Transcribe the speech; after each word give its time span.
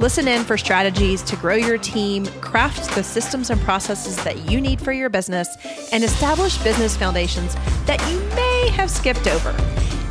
Listen 0.00 0.28
in 0.28 0.44
for 0.44 0.56
strategies 0.56 1.22
to 1.22 1.34
grow 1.34 1.56
your 1.56 1.76
team, 1.76 2.24
craft 2.40 2.94
the 2.94 3.02
systems 3.02 3.50
and 3.50 3.60
processes 3.62 4.14
that 4.22 4.48
you 4.48 4.60
need 4.60 4.80
for 4.80 4.92
your 4.92 5.08
business, 5.08 5.48
and 5.92 6.04
establish 6.04 6.56
business 6.58 6.96
foundations 6.96 7.56
that 7.86 8.00
you 8.08 8.20
may 8.36 8.70
have 8.70 8.92
skipped 8.92 9.26
over. 9.26 9.52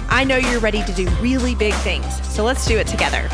I 0.09 0.25
know 0.25 0.35
you're 0.35 0.59
ready 0.59 0.83
to 0.83 0.91
do 0.91 1.07
really 1.21 1.55
big 1.55 1.73
things, 1.75 2.05
so 2.27 2.43
let's 2.43 2.67
do 2.67 2.77
it 2.77 2.87
together. 2.87 3.29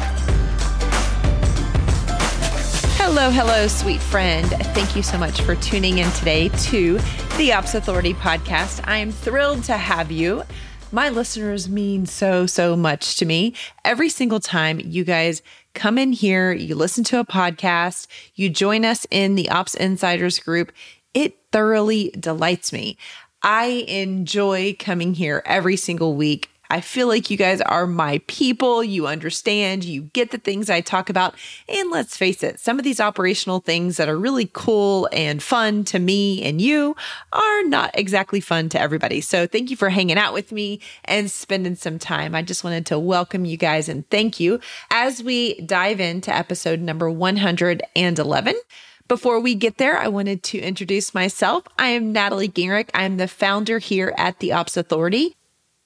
Hello, 2.98 3.32
hello, 3.32 3.68
sweet 3.68 4.00
friend. 4.00 4.48
Thank 4.76 4.96
you 4.96 5.02
so 5.02 5.18
much 5.18 5.42
for 5.42 5.56
tuning 5.56 5.98
in 5.98 6.12
today 6.12 6.50
to 6.50 7.00
the 7.38 7.52
Ops 7.52 7.74
Authority 7.74 8.14
podcast. 8.14 8.80
I 8.84 8.98
am 8.98 9.12
thrilled 9.12 9.64
to 9.64 9.74
have 9.74 10.12
you. 10.12 10.44
My 10.94 11.10
listeners 11.10 11.68
mean 11.68 12.06
so, 12.06 12.46
so 12.46 12.76
much 12.76 13.16
to 13.16 13.26
me. 13.26 13.56
Every 13.84 14.10
single 14.10 14.40
time 14.40 14.80
you 14.80 15.04
guys 15.04 15.42
come 15.74 15.98
in 15.98 16.12
here, 16.12 16.52
you 16.52 16.76
listen 16.76 17.04
to 17.06 17.20
a 17.20 17.26
podcast, 17.26 18.06
you 18.36 18.48
join 18.48 18.86
us 18.86 19.08
in 19.10 19.34
the 19.34 19.50
Ops 19.50 19.74
Insiders 19.74 20.38
group. 20.38 20.72
It 21.16 21.36
thoroughly 21.52 22.12
delights 22.12 22.72
me. 22.72 23.00
I 23.42 23.86
enjoy 23.88 24.76
coming 24.78 25.16
here 25.16 25.42
every 25.48 25.78
single 25.78 26.16
week. 26.16 26.52
I 26.74 26.82
feel 26.82 27.08
like 27.08 27.30
you 27.30 27.38
guys 27.38 27.62
are 27.62 27.86
my 27.86 28.20
people. 28.26 28.84
You 28.84 29.06
understand, 29.06 29.84
you 29.84 30.10
get 30.14 30.32
the 30.32 30.40
things 30.40 30.72
I 30.72 30.82
talk 30.82 31.08
about. 31.08 31.36
And 31.70 31.92
let's 31.92 32.18
face 32.18 32.42
it, 32.42 32.60
some 32.60 32.80
of 32.80 32.84
these 32.84 33.00
operational 33.00 33.60
things 33.60 33.98
that 33.98 34.10
are 34.10 34.18
really 34.18 34.50
cool 34.54 35.08
and 35.12 35.44
fun 35.44 35.84
to 35.84 36.00
me 36.00 36.42
and 36.42 36.60
you 36.60 36.96
are 37.32 37.64
not 37.66 37.92
exactly 37.94 38.40
fun 38.40 38.70
to 38.70 38.82
everybody. 38.82 39.22
So 39.22 39.46
thank 39.46 39.70
you 39.70 39.78
for 39.78 39.90
hanging 39.90 40.18
out 40.18 40.34
with 40.34 40.52
me 40.52 40.80
and 41.06 41.30
spending 41.30 41.76
some 41.76 42.00
time. 42.00 42.34
I 42.34 42.42
just 42.42 42.64
wanted 42.64 42.88
to 42.88 42.98
welcome 42.98 43.46
you 43.46 43.56
guys 43.56 43.88
and 43.88 44.10
thank 44.10 44.40
you 44.40 44.60
as 44.90 45.22
we 45.22 45.62
dive 45.62 46.00
into 46.00 46.36
episode 46.36 46.80
number 46.80 47.08
111. 47.08 48.56
Before 49.08 49.40
we 49.40 49.54
get 49.54 49.78
there, 49.78 50.00
I 50.00 50.08
wanted 50.08 50.42
to 50.42 50.58
introduce 50.58 51.14
myself. 51.14 51.66
I 51.78 51.90
am 51.90 52.12
Natalie 52.12 52.50
Gingrich. 52.50 52.90
I'm 52.96 53.18
the 53.18 53.28
founder 53.28 53.78
here 53.78 54.12
at 54.18 54.40
the 54.40 54.54
Ops 54.54 54.76
Authority. 54.76 55.36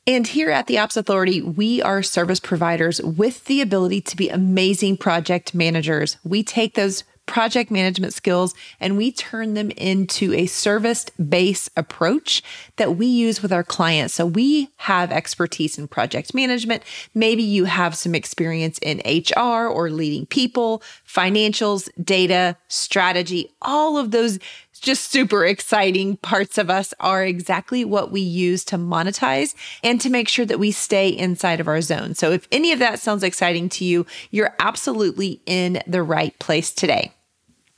And 0.08 0.26
here 0.26 0.50
at 0.50 0.68
the 0.68 0.78
Ops 0.80 0.96
Authority, 0.96 1.42
we 1.42 1.82
are 1.82 2.02
service 2.02 2.40
providers 2.40 3.02
with 3.02 3.44
the 3.44 3.60
ability 3.60 4.00
to 4.02 4.16
be 4.16 4.30
amazing 4.30 4.96
project 4.96 5.54
managers. 5.54 6.16
We 6.24 6.44
take 6.44 6.76
those 6.76 7.04
project 7.26 7.70
management 7.70 8.14
skills 8.14 8.56
and 8.80 8.96
we 8.96 9.12
turn 9.12 9.54
them 9.54 9.70
into 9.72 10.34
a 10.34 10.46
service 10.46 11.06
based 11.30 11.70
approach 11.76 12.42
that 12.78 12.96
we 12.96 13.06
use 13.06 13.42
with 13.42 13.52
our 13.52 13.66
clients. 13.66 14.14
So 14.14 14.26
we 14.26 14.70
have 14.78 15.12
expertise 15.12 15.78
in 15.78 15.90
project 15.90 16.34
management. 16.34 16.84
Maybe 17.14 17.44
you 17.44 17.66
have 17.66 17.96
some 17.96 18.16
experience 18.16 18.80
in 18.82 19.02
HR 19.06 19.68
or 19.68 19.90
leading 19.90 20.26
people, 20.26 20.82
financials, 21.06 21.90
data, 22.02 22.56
strategy, 22.70 23.52
all 23.62 23.98
of 23.98 24.12
those 24.12 24.40
just 24.80 25.12
super 25.12 25.46
exciting 25.46 26.18
parts 26.18 26.58
of 26.58 26.70
us 26.70 26.94
are 27.00 27.24
exactly 27.24 27.86
what 27.86 28.12
we 28.12 28.22
use 28.22 28.64
to 28.66 28.78
monetize 28.78 29.56
and 29.84 30.00
to 30.02 30.10
make 30.10 30.28
sure 30.28 30.46
that 30.46 30.60
we 30.60 30.72
stay 30.72 31.10
inside 31.10 31.60
of 31.60 31.68
our 31.68 31.82
zone. 31.82 32.16
So 32.16 32.32
if 32.32 32.48
any 32.52 32.72
of 32.72 32.80
that 32.80 33.00
sounds 33.00 33.24
exciting 33.24 33.70
to 33.70 33.86
you, 33.86 34.06
you're 34.32 34.56
absolutely 34.60 35.42
in 35.46 35.82
the 35.88 36.04
right 36.04 36.38
place 36.40 36.74
today. 36.74 37.12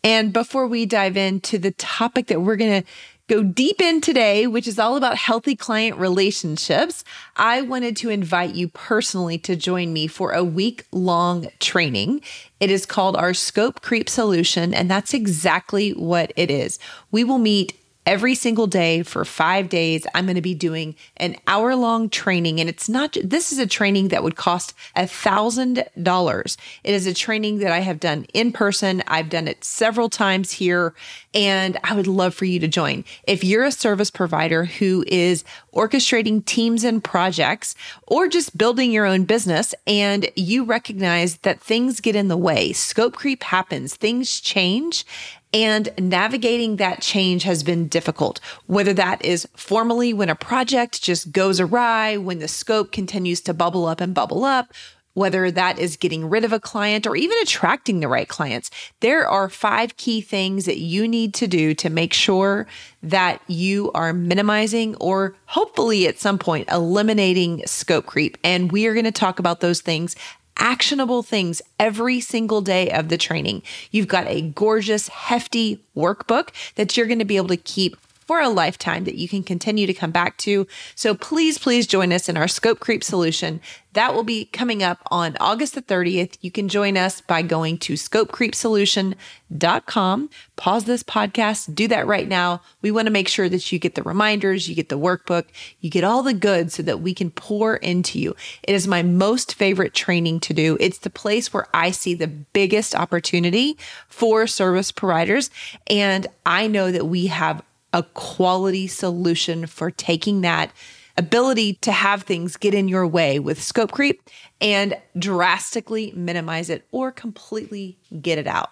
And 0.04 0.32
before 0.32 0.68
we 0.68 0.86
dive 0.86 1.18
into 1.18 1.58
the 1.58 1.72
topic 1.72 2.28
that 2.28 2.42
we're 2.42 2.56
going 2.56 2.84
to 2.84 2.88
go 3.30 3.44
deep 3.44 3.80
in 3.80 4.02
today, 4.02 4.48
which 4.48 4.68
is 4.68 4.80
all 4.80 4.98
about 4.98 5.16
healthy 5.16 5.56
client 5.56 5.98
relationships, 5.98 7.04
I 7.38 7.62
wanted 7.62 7.96
to 7.98 8.10
invite 8.10 8.56
you 8.56 8.68
personally 8.68 9.38
to 9.38 9.56
join 9.56 9.94
me 9.94 10.08
for 10.08 10.32
a 10.32 10.44
week 10.44 10.86
long 10.92 11.48
training. 11.60 12.22
It 12.60 12.72
is 12.72 12.88
called 12.88 13.16
our 13.16 13.36
Scope 13.36 13.82
Creep 13.82 14.10
Solution, 14.10 14.74
and 14.74 14.90
that's 14.90 15.14
exactly 15.14 15.92
what 15.92 16.34
it 16.36 16.50
is. 16.50 16.80
We 17.12 17.24
will 17.24 17.38
meet 17.38 17.80
every 18.09 18.34
single 18.34 18.66
day 18.66 19.03
for 19.03 19.24
five 19.24 19.70
days. 19.70 20.08
I'm 20.16 20.25
going 20.25 20.34
to 20.34 20.42
be 20.42 20.56
doing 20.56 20.96
an 21.18 21.36
hour 21.46 21.75
long 21.75 22.09
training. 22.09 22.59
And 22.59 22.68
it's 22.68 22.90
not, 22.90 23.16
this 23.24 23.52
is 23.52 23.59
a 23.59 23.68
training 23.68 24.08
that 24.08 24.24
would 24.24 24.36
cost 24.36 24.74
a 24.96 25.06
thousand 25.06 25.86
dollars. 26.02 26.58
It 26.84 26.96
is 26.96 27.06
a 27.06 27.14
training 27.14 27.59
that 27.59 27.72
I 27.72 27.81
have 27.81 28.00
done 28.00 28.25
in 28.34 28.52
person. 28.52 29.03
I've 29.06 29.30
done 29.30 29.48
it 29.48 29.64
several 29.64 30.09
times 30.09 30.53
here 30.53 30.96
and 31.36 31.78
I 31.84 31.94
would 31.94 32.08
love 32.08 32.34
for 32.34 32.46
you 32.46 32.59
to 32.62 32.68
join. 32.68 33.06
If 33.28 33.44
you're 33.44 33.64
a 33.64 33.72
service 33.72 34.09
provider 34.09 34.66
who 34.66 35.06
is 35.06 35.44
orchestrating 35.72 36.44
teams 36.44 36.84
and 36.84 37.03
projects 37.03 37.75
or 38.08 38.28
just 38.28 38.58
building 38.58 38.92
your 38.92 39.06
own 39.06 39.25
business 39.25 39.75
and 39.86 40.28
you 40.36 40.64
recognize 40.64 41.38
that 41.38 41.62
things 41.62 42.02
get 42.02 42.16
in 42.16 42.28
the 42.28 42.38
way, 42.38 42.74
scope 42.74 43.14
creep 43.14 43.44
happens, 43.44 43.96
things 43.96 44.40
change 44.42 45.06
and 45.54 45.90
navigating 45.98 46.76
that 46.76 47.02
change 47.02 47.44
has 47.44 47.64
been 47.64 47.88
difficult, 47.88 48.40
whether 48.68 48.94
that 48.94 49.24
is 49.26 49.48
formally 49.56 50.14
when 50.14 50.30
a 50.30 50.36
project 50.36 51.02
just 51.02 51.32
goes 51.32 51.60
awry, 51.60 52.18
when 52.18 52.40
the 52.40 52.48
scope 52.48 52.92
continues 52.92 53.42
to 53.42 53.54
bubble 53.54 53.86
up 53.86 54.00
and 54.00 54.14
bubble 54.14 54.46
up, 54.46 54.72
whether 55.14 55.52
that 55.52 55.80
is 55.80 55.98
getting 55.98 56.30
rid 56.30 56.46
of 56.46 56.54
a 56.54 56.60
client 56.60 57.06
or 57.08 57.16
even 57.16 57.38
attracting 57.42 58.00
the 58.00 58.08
right 58.08 58.30
clients. 58.30 58.70
There 59.00 59.28
are 59.28 59.50
five 59.50 59.98
key 59.98 60.22
things 60.22 60.66
that 60.66 60.78
you 60.78 61.08
need 61.08 61.34
to 61.36 61.48
do 61.48 61.74
to 61.74 61.90
make 61.90 62.14
sure 62.14 62.68
that 63.02 63.42
you 63.48 63.92
are 63.94 64.14
minimizing 64.14 64.96
or 64.96 65.36
hopefully 65.46 66.08
at 66.08 66.20
some 66.20 66.38
point 66.38 66.70
eliminating 66.70 67.66
scope 67.66 68.06
creep. 68.06 68.38
And 68.44 68.72
we 68.72 68.86
are 68.86 68.94
going 68.94 69.06
to 69.06 69.12
talk 69.12 69.40
about 69.40 69.62
those 69.62 69.81
things 69.81 70.16
actionable 70.59 71.24
things 71.24 71.62
every 71.80 72.20
single 72.20 72.62
day 72.62 72.92
of 72.92 73.09
the 73.09 73.18
training. 73.18 73.64
You've 73.92 74.08
got 74.08 74.28
a 74.28 74.42
gorgeous, 74.42 75.08
hefty 75.08 75.80
workbook 75.96 76.50
that 76.75 76.96
you're 76.96 77.08
going 77.08 77.20
to 77.20 77.25
be 77.25 77.38
able 77.38 77.47
to 77.47 77.58
keep 77.58 77.97
for 78.30 78.40
a 78.40 78.48
lifetime 78.48 79.06
that 79.06 79.16
you 79.16 79.28
can 79.28 79.42
continue 79.42 79.88
to 79.88 79.94
come 79.94 80.12
back 80.12 80.38
to. 80.38 80.68
So 80.94 81.16
please, 81.16 81.58
please 81.58 81.88
join 81.88 82.14
us 82.14 82.30
in 82.30 82.38
our 82.38 82.48
scope 82.48 82.80
creep 82.80 83.04
solution. 83.04 83.60
That 83.94 84.14
will 84.14 84.24
be 84.24 84.46
coming 84.46 84.84
up 84.84 85.00
on 85.10 85.36
August 85.40 85.74
the 85.74 85.82
30th. 85.82 86.38
You 86.42 86.52
can 86.52 86.70
join 86.70 86.96
us 86.96 87.22
by 87.22 87.42
going 87.42 87.80
to 87.80 87.94
scopecreepsolution.com. 87.94 90.30
Pause 90.58 90.84
this 90.84 91.02
podcast, 91.02 91.74
do 91.74 91.88
that 91.88 92.06
right 92.06 92.28
now. 92.28 92.62
We 92.84 92.92
want 92.92 93.08
to 93.08 93.12
make 93.12 93.28
sure 93.28 93.50
that 93.50 93.72
you 93.72 93.80
get 93.80 93.96
the 93.96 94.04
reminders, 94.04 94.70
you 94.70 94.76
get 94.76 94.90
the 94.90 95.00
workbook, 95.00 95.46
you 95.80 95.90
get 95.90 96.04
all 96.04 96.22
the 96.22 96.36
goods 96.36 96.76
so 96.76 96.84
that 96.84 97.02
we 97.02 97.16
can 97.16 97.32
pour 97.32 97.78
into 97.78 98.20
you. 98.20 98.36
It 98.62 98.76
is 98.76 98.88
my 98.88 99.02
most 99.02 99.56
favorite 99.56 99.96
training 99.96 100.42
to 100.42 100.54
do. 100.54 100.78
It's 100.80 101.00
the 101.00 101.10
place 101.10 101.52
where 101.52 101.66
I 101.74 101.90
see 101.90 102.14
the 102.14 102.28
biggest 102.28 102.94
opportunity 102.94 103.76
for 104.08 104.46
service 104.46 104.92
providers. 104.92 105.50
And 105.88 106.28
I 106.46 106.68
know 106.68 106.92
that 106.92 107.08
we 107.08 107.26
have 107.26 107.64
a 107.94 108.04
quality 108.04 108.88
solution 108.88 109.66
for 109.66 109.92
taking 109.92 110.42
that 110.42 110.72
ability 111.18 111.74
to 111.82 111.92
have 111.92 112.24
things 112.24 112.56
get 112.56 112.74
in 112.74 112.88
your 112.88 113.06
way 113.06 113.40
with 113.40 113.62
scope 113.62 113.92
creep 113.92 114.22
and 114.62 114.98
drastically 115.18 116.14
minimize 116.16 116.70
it 116.70 116.88
or 116.92 117.12
completely 117.12 117.98
get 118.22 118.38
it 118.38 118.48
out. 118.48 118.69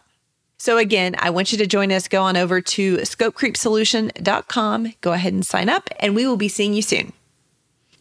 So 0.57 0.77
again, 0.77 1.15
I 1.19 1.30
want 1.30 1.51
you 1.51 1.57
to 1.59 1.68
join 1.68 1.91
us. 1.91 2.07
Go 2.07 2.24
on 2.24 2.38
over 2.38 2.62
to 2.62 2.97
scopecreepsolution.com. 2.97 4.94
Go 5.01 5.13
ahead 5.13 5.33
and 5.33 5.45
sign 5.45 5.69
up 5.69 5.89
and 6.00 6.15
we 6.15 6.25
will 6.25 6.38
be 6.38 6.47
seeing 6.47 6.74
you 6.74 6.81
soon. 6.81 7.13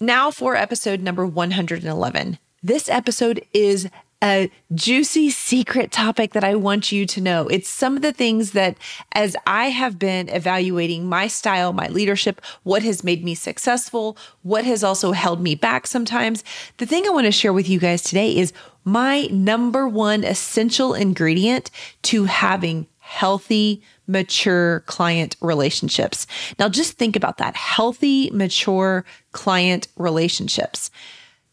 Now 0.01 0.31
for 0.31 0.55
episode 0.57 1.01
number 1.01 1.27
111. 1.27 2.39
This 2.63 2.89
episode 2.89 3.45
is 3.53 3.89
a 4.27 4.51
juicy 4.75 5.31
secret 5.31 5.93
topic 5.93 6.33
that 6.33 6.43
I 6.43 6.57
want 6.57 6.91
you 6.91 7.07
to 7.07 7.21
know. 7.21 7.47
It's 7.49 7.69
some 7.69 7.95
of 7.97 8.03
the 8.03 8.13
things 8.13 8.51
that, 8.53 8.77
as 9.13 9.37
I 9.47 9.67
have 9.67 9.99
been 9.99 10.29
evaluating 10.29 11.07
my 11.07 11.29
style, 11.29 11.73
my 11.73 11.87
leadership, 11.87 12.41
what 12.65 12.83
has 12.83 13.05
made 13.05 13.25
me 13.25 13.35
successful, 13.35 14.19
what 14.43 14.65
has 14.65 14.83
also 14.83 15.13
held 15.13 15.41
me 15.41 15.55
back 15.55 15.87
sometimes. 15.87 16.43
The 16.79 16.87
thing 16.87 17.07
I 17.07 17.11
want 17.11 17.27
to 17.27 17.33
share 17.33 17.53
with 17.53 17.69
you 17.69 17.79
guys 17.79 18.03
today 18.03 18.37
is 18.37 18.53
my 18.85 19.29
number 19.31 19.87
one 19.87 20.25
essential 20.25 20.93
ingredient 20.95 21.71
to 22.03 22.25
having 22.25 22.89
healthy, 22.99 23.83
mature 24.09 24.81
client 24.87 25.37
relationships. 25.41 26.27
Now, 26.59 26.69
just 26.69 26.95
think 26.95 27.15
about 27.15 27.39
that 27.39 27.55
healthy, 27.55 28.31
mature 28.33 29.05
client 29.31 29.87
relationships 29.97 30.91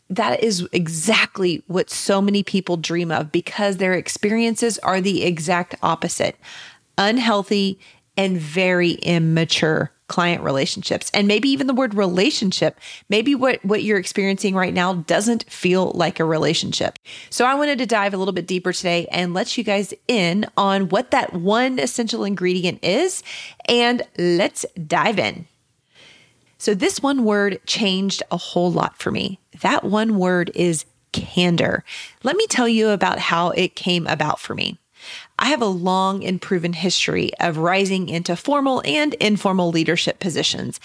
that 0.09 0.43
is 0.43 0.67
exactly 0.71 1.63
what 1.67 1.89
so 1.89 2.21
many 2.21 2.43
people 2.43 2.77
dream 2.77 3.11
of 3.11 3.31
because 3.31 3.77
their 3.77 3.93
experiences 3.93 4.77
are 4.79 5.01
the 5.01 5.23
exact 5.23 5.75
opposite 5.81 6.37
unhealthy 6.97 7.79
and 8.15 8.37
very 8.37 8.91
immature 8.91 9.91
client 10.07 10.43
relationships. 10.43 11.09
And 11.13 11.27
maybe 11.27 11.49
even 11.49 11.65
the 11.65 11.73
word 11.73 11.95
relationship, 11.95 12.79
maybe 13.09 13.33
what, 13.33 13.63
what 13.65 13.81
you're 13.81 13.97
experiencing 13.97 14.53
right 14.53 14.73
now 14.73 14.93
doesn't 14.93 15.49
feel 15.49 15.91
like 15.93 16.19
a 16.19 16.25
relationship. 16.25 16.99
So 17.31 17.45
I 17.45 17.55
wanted 17.55 17.79
to 17.79 17.87
dive 17.87 18.13
a 18.13 18.17
little 18.17 18.33
bit 18.33 18.45
deeper 18.45 18.73
today 18.73 19.07
and 19.11 19.33
let 19.33 19.57
you 19.57 19.63
guys 19.63 19.93
in 20.07 20.45
on 20.55 20.89
what 20.89 21.11
that 21.11 21.33
one 21.33 21.79
essential 21.79 22.25
ingredient 22.25 22.83
is. 22.83 23.23
And 23.67 24.03
let's 24.17 24.65
dive 24.85 25.17
in. 25.17 25.47
So, 26.63 26.73
this 26.73 27.01
one 27.01 27.25
word 27.25 27.59
changed 27.67 28.23
a 28.31 28.37
whole 28.37 28.71
lot 28.71 28.97
for 28.97 29.11
me. 29.11 29.37
That 29.63 29.83
one 29.83 30.17
word 30.17 30.49
is 30.55 30.85
candor. 31.11 31.83
Let 32.23 32.37
me 32.37 32.47
tell 32.47 32.69
you 32.69 32.91
about 32.91 33.19
how 33.19 33.49
it 33.49 33.75
came 33.75 34.07
about 34.07 34.39
for 34.39 34.55
me. 34.55 34.77
I 35.37 35.47
have 35.47 35.61
a 35.61 35.65
long 35.65 36.23
and 36.23 36.41
proven 36.41 36.71
history 36.71 37.31
of 37.41 37.57
rising 37.57 38.07
into 38.07 38.37
formal 38.37 38.81
and 38.85 39.13
informal 39.15 39.71
leadership 39.71 40.21
positions. 40.21 40.79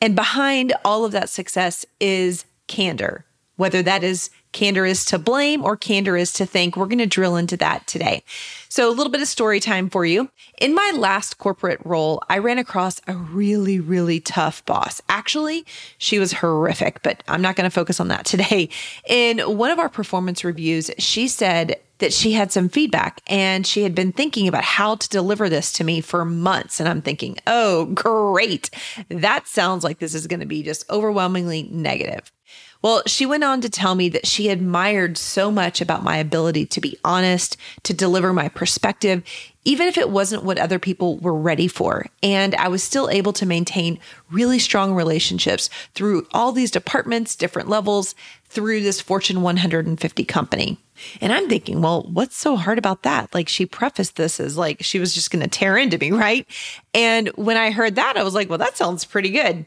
And 0.00 0.16
behind 0.16 0.72
all 0.84 1.04
of 1.04 1.12
that 1.12 1.28
success 1.28 1.86
is 2.00 2.44
candor, 2.66 3.24
whether 3.60 3.82
that 3.82 4.02
is 4.02 4.30
candor 4.52 4.86
is 4.86 5.04
to 5.04 5.18
blame 5.18 5.62
or 5.62 5.76
candor 5.76 6.16
is 6.16 6.32
to 6.32 6.46
thank. 6.46 6.76
We're 6.76 6.86
going 6.86 6.98
to 6.98 7.06
drill 7.06 7.36
into 7.36 7.58
that 7.58 7.86
today. 7.86 8.24
So, 8.70 8.88
a 8.88 8.94
little 8.94 9.12
bit 9.12 9.20
of 9.20 9.28
story 9.28 9.60
time 9.60 9.90
for 9.90 10.06
you. 10.06 10.30
In 10.58 10.74
my 10.74 10.92
last 10.96 11.36
corporate 11.36 11.78
role, 11.84 12.22
I 12.30 12.38
ran 12.38 12.56
across 12.56 13.02
a 13.06 13.14
really, 13.14 13.78
really 13.78 14.18
tough 14.18 14.64
boss. 14.64 15.02
Actually, 15.10 15.66
she 15.98 16.18
was 16.18 16.32
horrific, 16.32 17.02
but 17.02 17.22
I'm 17.28 17.42
not 17.42 17.54
going 17.54 17.68
to 17.68 17.74
focus 17.74 18.00
on 18.00 18.08
that 18.08 18.24
today. 18.24 18.70
In 19.06 19.40
one 19.40 19.70
of 19.70 19.78
our 19.78 19.90
performance 19.90 20.42
reviews, 20.42 20.90
she 20.98 21.28
said 21.28 21.78
that 21.98 22.14
she 22.14 22.32
had 22.32 22.50
some 22.50 22.70
feedback 22.70 23.20
and 23.26 23.66
she 23.66 23.82
had 23.82 23.94
been 23.94 24.10
thinking 24.10 24.48
about 24.48 24.64
how 24.64 24.94
to 24.94 25.08
deliver 25.10 25.50
this 25.50 25.70
to 25.72 25.84
me 25.84 26.00
for 26.00 26.24
months. 26.24 26.80
And 26.80 26.88
I'm 26.88 27.02
thinking, 27.02 27.36
oh, 27.46 27.86
great. 27.86 28.70
That 29.10 29.46
sounds 29.46 29.84
like 29.84 29.98
this 29.98 30.14
is 30.14 30.26
going 30.26 30.40
to 30.40 30.46
be 30.46 30.62
just 30.62 30.88
overwhelmingly 30.90 31.64
negative. 31.70 32.32
Well, 32.82 33.02
she 33.06 33.26
went 33.26 33.44
on 33.44 33.60
to 33.60 33.68
tell 33.68 33.94
me 33.94 34.08
that 34.10 34.26
she 34.26 34.48
admired 34.48 35.18
so 35.18 35.50
much 35.50 35.80
about 35.80 36.02
my 36.02 36.16
ability 36.16 36.66
to 36.66 36.80
be 36.80 36.98
honest, 37.04 37.56
to 37.82 37.92
deliver 37.92 38.32
my 38.32 38.48
perspective, 38.48 39.22
even 39.64 39.86
if 39.86 39.98
it 39.98 40.08
wasn't 40.08 40.44
what 40.44 40.58
other 40.58 40.78
people 40.78 41.18
were 41.18 41.34
ready 41.34 41.68
for. 41.68 42.06
And 42.22 42.54
I 42.54 42.68
was 42.68 42.82
still 42.82 43.10
able 43.10 43.34
to 43.34 43.44
maintain 43.44 43.98
really 44.30 44.58
strong 44.58 44.94
relationships 44.94 45.68
through 45.94 46.26
all 46.32 46.52
these 46.52 46.70
departments, 46.70 47.36
different 47.36 47.68
levels, 47.68 48.14
through 48.48 48.80
this 48.80 49.00
Fortune 49.00 49.42
150 49.42 50.24
company. 50.24 50.78
And 51.20 51.32
I'm 51.32 51.48
thinking, 51.48 51.82
well, 51.82 52.02
what's 52.10 52.36
so 52.36 52.56
hard 52.56 52.78
about 52.78 53.02
that? 53.02 53.34
Like 53.34 53.48
she 53.48 53.66
prefaced 53.66 54.16
this 54.16 54.40
as 54.40 54.56
like 54.56 54.82
she 54.82 54.98
was 54.98 55.14
just 55.14 55.30
going 55.30 55.42
to 55.42 55.48
tear 55.48 55.76
into 55.76 55.98
me, 55.98 56.10
right? 56.12 56.46
And 56.94 57.28
when 57.36 57.56
I 57.56 57.70
heard 57.70 57.96
that, 57.96 58.16
I 58.16 58.22
was 58.22 58.34
like, 58.34 58.48
well, 58.48 58.58
that 58.58 58.76
sounds 58.76 59.04
pretty 59.04 59.30
good. 59.30 59.66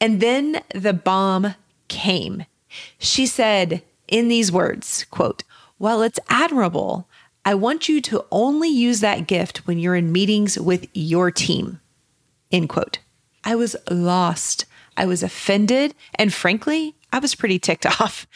And 0.00 0.20
then 0.20 0.62
the 0.74 0.92
bomb 0.92 1.54
came. 1.88 2.44
She 2.98 3.26
said 3.26 3.82
in 4.06 4.28
these 4.28 4.52
words, 4.52 5.06
quote, 5.10 5.42
"While 5.78 6.02
it's 6.02 6.20
admirable, 6.28 7.08
I 7.44 7.54
want 7.54 7.88
you 7.88 8.00
to 8.02 8.24
only 8.30 8.68
use 8.68 9.00
that 9.00 9.26
gift 9.26 9.66
when 9.66 9.78
you're 9.78 9.96
in 9.96 10.12
meetings 10.12 10.58
with 10.58 10.86
your 10.92 11.30
team." 11.30 11.80
End 12.52 12.68
quote. 12.68 12.98
I 13.44 13.54
was 13.54 13.76
lost. 13.90 14.66
I 14.96 15.06
was 15.06 15.22
offended, 15.22 15.94
and 16.16 16.34
frankly, 16.34 16.94
I 17.12 17.18
was 17.18 17.34
pretty 17.34 17.58
ticked 17.58 17.86
off. 18.00 18.26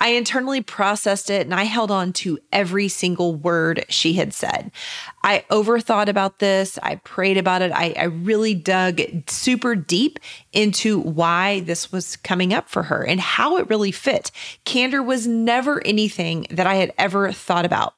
I 0.00 0.08
internally 0.08 0.62
processed 0.62 1.30
it 1.30 1.46
and 1.46 1.54
I 1.54 1.64
held 1.64 1.90
on 1.90 2.12
to 2.14 2.38
every 2.52 2.88
single 2.88 3.34
word 3.34 3.84
she 3.88 4.14
had 4.14 4.32
said. 4.32 4.72
I 5.22 5.44
overthought 5.50 6.08
about 6.08 6.40
this. 6.40 6.78
I 6.82 6.96
prayed 6.96 7.36
about 7.36 7.62
it. 7.62 7.70
I, 7.72 7.94
I, 7.96 8.04
really 8.04 8.54
dug 8.54 9.00
super 9.28 9.76
deep 9.76 10.18
into 10.52 10.98
why 10.98 11.60
this 11.60 11.92
was 11.92 12.16
coming 12.16 12.52
up 12.52 12.68
for 12.68 12.84
her 12.84 13.04
and 13.04 13.20
how 13.20 13.58
it 13.58 13.70
really 13.70 13.92
fit. 13.92 14.32
Candor 14.64 15.02
was 15.02 15.26
never 15.26 15.84
anything 15.86 16.46
that 16.50 16.66
I 16.66 16.76
had 16.76 16.92
ever 16.98 17.30
thought 17.30 17.64
about. 17.64 17.94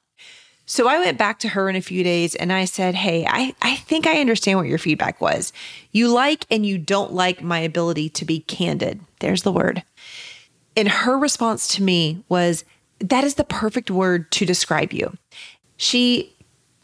So 0.67 0.87
I 0.87 0.99
went 0.99 1.17
back 1.17 1.39
to 1.39 1.49
her 1.49 1.69
in 1.69 1.75
a 1.75 1.81
few 1.81 2.03
days 2.03 2.33
and 2.33 2.51
I 2.51 2.65
said, 2.65 2.95
Hey, 2.95 3.25
I, 3.27 3.55
I 3.61 3.75
think 3.75 4.07
I 4.07 4.19
understand 4.19 4.57
what 4.57 4.67
your 4.67 4.79
feedback 4.79 5.21
was. 5.21 5.53
You 5.91 6.09
like 6.09 6.45
and 6.49 6.65
you 6.65 6.77
don't 6.77 7.13
like 7.13 7.43
my 7.43 7.59
ability 7.59 8.09
to 8.09 8.25
be 8.25 8.39
candid. 8.39 8.99
There's 9.19 9.43
the 9.43 9.51
word. 9.51 9.83
And 10.75 10.87
her 10.87 11.17
response 11.17 11.67
to 11.69 11.83
me 11.83 12.23
was, 12.29 12.65
That 12.99 13.23
is 13.23 13.35
the 13.35 13.43
perfect 13.43 13.89
word 13.89 14.31
to 14.33 14.45
describe 14.45 14.93
you. 14.93 15.17
She 15.77 16.34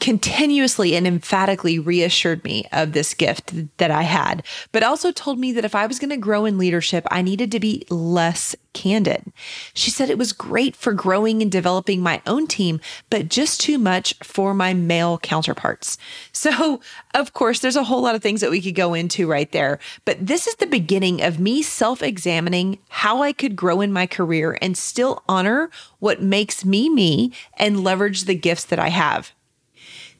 continuously 0.02 0.96
and 0.96 1.06
emphatically 1.06 1.78
reassured 1.78 2.42
me 2.42 2.66
of 2.72 2.92
this 2.92 3.14
gift 3.14 3.54
that 3.76 3.92
I 3.92 4.02
had, 4.02 4.44
but 4.72 4.82
also 4.82 5.12
told 5.12 5.38
me 5.38 5.52
that 5.52 5.64
if 5.64 5.76
I 5.76 5.86
was 5.86 6.00
going 6.00 6.10
to 6.10 6.16
grow 6.16 6.44
in 6.44 6.58
leadership, 6.58 7.06
I 7.08 7.22
needed 7.22 7.52
to 7.52 7.60
be 7.60 7.86
less 7.88 8.56
candid. 8.72 9.32
She 9.74 9.92
said 9.92 10.10
it 10.10 10.18
was 10.18 10.32
great 10.32 10.74
for 10.74 10.92
growing 10.92 11.40
and 11.40 11.52
developing 11.52 12.00
my 12.00 12.20
own 12.26 12.48
team, 12.48 12.80
but 13.10 13.28
just 13.28 13.60
too 13.60 13.78
much 13.78 14.12
for 14.24 14.54
my 14.54 14.74
male 14.74 15.18
counterparts. 15.18 15.98
So, 16.32 16.80
of 17.14 17.32
course, 17.32 17.60
there's 17.60 17.76
a 17.76 17.84
whole 17.84 18.02
lot 18.02 18.16
of 18.16 18.22
things 18.22 18.40
that 18.40 18.50
we 18.50 18.60
could 18.60 18.74
go 18.74 18.94
into 18.94 19.28
right 19.28 19.52
there, 19.52 19.78
but 20.04 20.26
this 20.26 20.48
is 20.48 20.56
the 20.56 20.66
beginning 20.66 21.22
of 21.22 21.38
me 21.38 21.62
self 21.62 22.02
examining 22.02 22.80
how 22.88 23.22
I 23.22 23.32
could 23.32 23.54
grow 23.54 23.80
in 23.80 23.92
my 23.92 24.08
career 24.08 24.58
and 24.60 24.76
still 24.76 25.22
honor 25.28 25.70
what 26.00 26.20
makes 26.20 26.64
me 26.64 26.88
me 26.88 27.32
and 27.56 27.84
leverage 27.84 28.24
the 28.24 28.34
gifts 28.34 28.64
that 28.64 28.80
I 28.80 28.88
have. 28.88 29.32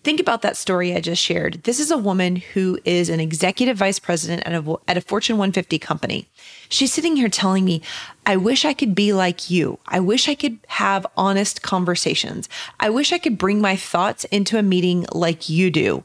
Think 0.04 0.19
about 0.19 0.43
that 0.43 0.56
story 0.56 0.94
I 0.94 1.00
just 1.00 1.22
shared. 1.22 1.62
This 1.62 1.78
is 1.78 1.93
a 1.93 1.96
woman 1.96 2.37
who 2.37 2.78
is 2.84 3.08
an 3.08 3.20
executive 3.20 3.76
vice 3.76 4.00
president 4.00 4.43
at 4.44 4.52
a, 4.52 4.76
at 4.88 4.96
a 4.96 5.00
Fortune 5.00 5.37
150 5.37 5.78
company. 5.78 6.28
She's 6.69 6.93
sitting 6.93 7.14
here 7.14 7.28
telling 7.28 7.64
me, 7.64 7.82
I 8.26 8.37
wish 8.37 8.64
I 8.64 8.72
could 8.72 8.96
be 8.96 9.12
like 9.12 9.49
you. 9.49 9.78
I 9.87 10.00
wish 10.00 10.28
I 10.28 10.34
could 10.34 10.58
have 10.69 11.06
honest 11.16 11.62
conversations. 11.62 12.49
I 12.81 12.90
wish 12.90 13.12
I 13.12 13.19
could 13.19 13.38
bring 13.38 13.60
my 13.60 13.76
thoughts 13.76 14.25
into 14.25 14.58
a 14.58 14.62
meeting 14.62 15.06
like 15.12 15.49
you 15.49 15.70
do. 15.70 16.02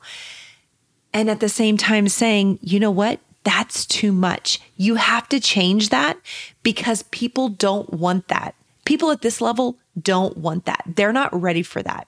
And 1.11 1.27
at 1.27 1.39
the 1.39 1.49
same 1.49 1.77
time 1.77 2.07
saying, 2.07 2.59
you 2.61 2.79
know 2.79 2.91
what? 2.91 3.19
That's 3.43 3.85
too 3.85 4.11
much. 4.11 4.59
You 4.75 4.95
have 4.95 5.27
to 5.29 5.39
change 5.39 5.89
that 5.89 6.19
because 6.61 7.01
people 7.03 7.49
don't 7.49 7.91
want 7.91 8.27
that. 8.27 8.53
People 8.85 9.09
at 9.09 9.21
this 9.21 9.41
level 9.41 9.77
don't 9.99 10.37
want 10.37 10.65
that. 10.65 10.83
They're 10.85 11.13
not 11.13 11.33
ready 11.33 11.63
for 11.63 11.81
that. 11.81 12.07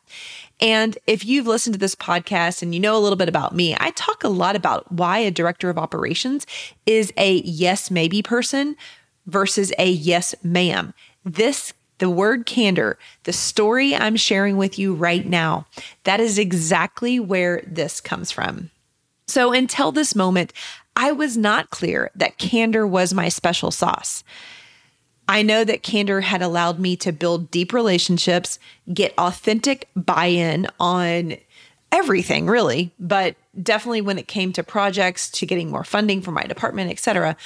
And 0.60 0.98
if 1.08 1.26
you've 1.26 1.48
listened 1.48 1.74
to 1.74 1.80
this 1.80 1.96
podcast 1.96 2.62
and 2.62 2.74
you 2.74 2.80
know 2.80 2.98
a 2.98 3.00
little 3.00 3.16
bit 3.16 3.30
about 3.30 3.56
me, 3.56 3.76
I 3.80 3.92
talk 3.92 4.24
a 4.24 4.30
lot 4.30 4.56
about 4.56 4.92
why 4.92 5.20
a 5.20 5.32
director 5.32 5.70
of 5.70 5.78
operations 5.78 6.46
is 6.86 7.14
a 7.18 7.36
yes, 7.42 7.90
maybe 7.90 8.22
person 8.22 8.76
versus 9.26 9.72
a 9.78 9.90
yes, 9.90 10.36
ma'am. 10.44 10.94
This 11.24 11.74
the 12.00 12.10
word 12.10 12.46
candor, 12.46 12.98
the 13.24 13.34
story 13.34 13.94
I'm 13.94 14.16
sharing 14.16 14.56
with 14.58 14.80
you 14.80 14.94
right 14.94 15.26
now, 15.26 15.68
that 16.06 16.22
is 16.22 16.40
exactly 16.40 17.20
where 17.20 17.62
this 17.68 18.00
comes 18.00 18.32
from. 18.32 18.72
So 19.28 19.54
until 19.54 19.92
this 19.92 20.16
moment, 20.16 20.54
I 20.96 21.12
was 21.12 21.38
not 21.38 21.70
clear 21.70 22.10
that 22.16 22.38
candor 22.38 22.88
was 22.88 23.14
my 23.14 23.30
special 23.30 23.70
sauce. 23.70 24.24
I 25.30 25.44
know 25.44 25.64
that 25.64 25.84
candor 25.84 26.22
had 26.22 26.42
allowed 26.42 26.80
me 26.80 26.96
to 26.98 27.12
build 27.12 27.52
deep 27.52 27.72
relationships, 27.72 28.58
get 28.92 29.14
authentic 29.16 29.88
buy 29.96 30.26
in 30.26 30.66
on 30.80 31.36
everything 31.92 32.48
really, 32.48 32.92
but 33.00 33.36
definitely 33.62 34.02
when 34.02 34.18
it 34.18 34.28
came 34.28 34.52
to 34.54 34.64
projects, 34.64 35.30
to 35.30 35.46
getting 35.46 35.70
more 35.70 35.84
funding 35.84 36.24
for 36.24 36.32
my 36.32 36.42
department, 36.46 36.90
etc. 36.90 37.38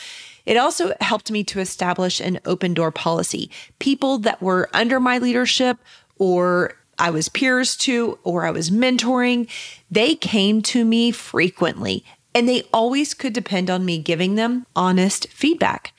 It 0.45 0.55
also 0.55 0.93
helped 1.01 1.29
me 1.29 1.43
to 1.43 1.59
establish 1.59 2.21
an 2.21 2.39
open 2.45 2.73
door 2.73 2.89
policy. 2.89 3.51
People 3.79 4.17
that 4.19 4.41
were 4.41 4.69
under 4.73 5.01
my 5.01 5.17
leadership 5.17 5.77
or 6.17 6.75
I 6.97 7.09
was 7.09 7.27
peers 7.27 7.75
to 7.77 8.17
or 8.23 8.45
I 8.45 8.51
was 8.51 8.69
mentoring, 8.69 9.49
they 9.91 10.15
came 10.15 10.61
to 10.63 10.85
me 10.85 11.11
frequently 11.11 12.05
and 12.33 12.47
they 12.47 12.63
always 12.71 13.13
could 13.13 13.33
depend 13.33 13.69
on 13.69 13.83
me 13.83 13.97
giving 13.97 14.35
them 14.35 14.65
honest 14.73 15.27
feedback. 15.27 15.91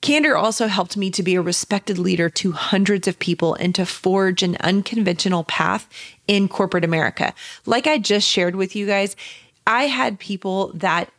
Candor 0.00 0.36
also 0.36 0.66
helped 0.66 0.96
me 0.96 1.10
to 1.10 1.22
be 1.22 1.34
a 1.34 1.42
respected 1.42 1.98
leader 1.98 2.30
to 2.30 2.52
hundreds 2.52 3.06
of 3.06 3.18
people 3.18 3.54
and 3.54 3.74
to 3.74 3.84
forge 3.84 4.42
an 4.42 4.56
unconventional 4.60 5.44
path 5.44 5.88
in 6.26 6.48
corporate 6.48 6.84
America. 6.84 7.34
Like 7.66 7.86
I 7.86 7.98
just 7.98 8.26
shared 8.26 8.56
with 8.56 8.74
you 8.74 8.86
guys, 8.86 9.14
I 9.66 9.84
had 9.84 10.18
people 10.18 10.72
that 10.74 11.10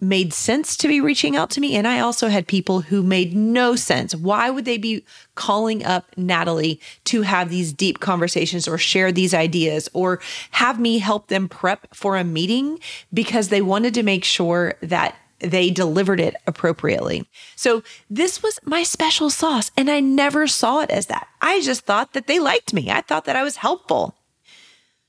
made 0.00 0.32
sense 0.32 0.76
to 0.78 0.88
be 0.88 1.00
reaching 1.00 1.36
out 1.36 1.50
to 1.50 1.60
me. 1.60 1.76
And 1.76 1.86
I 1.86 2.00
also 2.00 2.28
had 2.28 2.46
people 2.46 2.80
who 2.80 3.02
made 3.02 3.36
no 3.36 3.76
sense. 3.76 4.14
Why 4.14 4.48
would 4.48 4.64
they 4.64 4.78
be 4.78 5.04
calling 5.34 5.84
up 5.84 6.06
Natalie 6.16 6.80
to 7.04 7.22
have 7.22 7.50
these 7.50 7.72
deep 7.72 8.00
conversations 8.00 8.66
or 8.66 8.78
share 8.78 9.12
these 9.12 9.34
ideas 9.34 9.88
or 9.92 10.20
have 10.52 10.80
me 10.80 10.98
help 10.98 11.28
them 11.28 11.48
prep 11.48 11.94
for 11.94 12.16
a 12.16 12.24
meeting 12.24 12.78
because 13.12 13.48
they 13.48 13.60
wanted 13.60 13.92
to 13.94 14.02
make 14.02 14.24
sure 14.24 14.74
that 14.80 15.14
they 15.40 15.70
delivered 15.70 16.20
it 16.20 16.36
appropriately. 16.46 17.28
So 17.56 17.82
this 18.08 18.42
was 18.42 18.58
my 18.64 18.82
special 18.82 19.30
sauce, 19.30 19.70
and 19.76 19.90
I 19.90 20.00
never 20.00 20.46
saw 20.46 20.80
it 20.80 20.90
as 20.90 21.06
that. 21.06 21.28
I 21.40 21.60
just 21.60 21.82
thought 21.82 22.12
that 22.12 22.26
they 22.26 22.38
liked 22.38 22.72
me. 22.72 22.90
I 22.90 23.00
thought 23.00 23.24
that 23.24 23.36
I 23.36 23.42
was 23.42 23.56
helpful. 23.56 24.14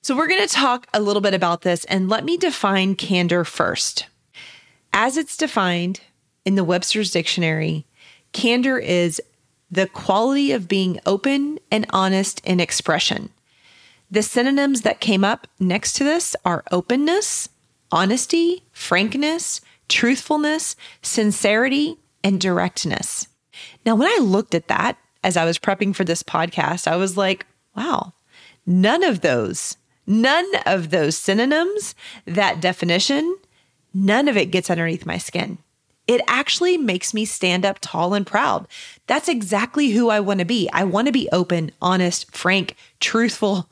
So 0.01 0.15
we're 0.15 0.27
going 0.27 0.47
to 0.47 0.53
talk 0.53 0.87
a 0.93 0.99
little 0.99 1.21
bit 1.21 1.33
about 1.33 1.61
this, 1.61 1.85
and 1.85 2.09
let 2.09 2.25
me 2.25 2.37
define 2.37 2.95
candor 2.95 3.43
first. 3.43 4.07
As 4.93 5.15
it's 5.15 5.37
defined 5.37 6.01
in 6.43 6.55
the 6.55 6.63
Webster's 6.63 7.11
Dictionary, 7.11 7.85
candor 8.33 8.77
is 8.77 9.21
the 9.69 9.87
quality 9.87 10.51
of 10.51 10.67
being 10.67 10.99
open 11.05 11.59
and 11.71 11.85
honest 11.91 12.41
in 12.43 12.59
expression. 12.59 13.29
The 14.09 14.23
synonyms 14.23 14.81
that 14.81 14.99
came 14.99 15.23
up 15.23 15.47
next 15.59 15.93
to 15.93 16.03
this 16.03 16.35
are 16.43 16.63
openness, 16.71 17.47
honesty, 17.91 18.63
frankness, 18.73 19.61
truthfulness, 19.91 20.77
sincerity, 21.01 21.97
and 22.23 22.39
directness. 22.39 23.27
Now, 23.85 23.95
when 23.95 24.07
I 24.07 24.23
looked 24.23 24.55
at 24.55 24.69
that 24.69 24.97
as 25.23 25.35
I 25.35 25.45
was 25.45 25.59
prepping 25.59 25.93
for 25.93 26.05
this 26.05 26.23
podcast, 26.23 26.87
I 26.87 26.95
was 26.95 27.17
like, 27.17 27.45
wow, 27.75 28.13
none 28.65 29.03
of 29.03 29.19
those, 29.19 29.75
none 30.07 30.47
of 30.65 30.91
those 30.91 31.17
synonyms, 31.17 31.93
that 32.25 32.61
definition, 32.61 33.37
none 33.93 34.29
of 34.29 34.37
it 34.37 34.49
gets 34.49 34.69
underneath 34.69 35.05
my 35.05 35.17
skin. 35.17 35.57
It 36.07 36.21
actually 36.25 36.77
makes 36.77 37.13
me 37.13 37.25
stand 37.25 37.65
up 37.65 37.79
tall 37.81 38.13
and 38.13 38.25
proud. 38.25 38.67
That's 39.07 39.29
exactly 39.29 39.89
who 39.91 40.09
I 40.09 40.21
want 40.21 40.39
to 40.39 40.45
be. 40.45 40.69
I 40.71 40.85
want 40.85 41.07
to 41.07 41.11
be 41.11 41.27
open, 41.33 41.71
honest, 41.81 42.35
frank, 42.35 42.75
truthful, 43.01 43.69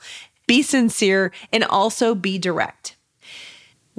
be 0.47 0.61
sincere, 0.63 1.31
and 1.53 1.63
also 1.63 2.13
be 2.13 2.37
direct. 2.37 2.97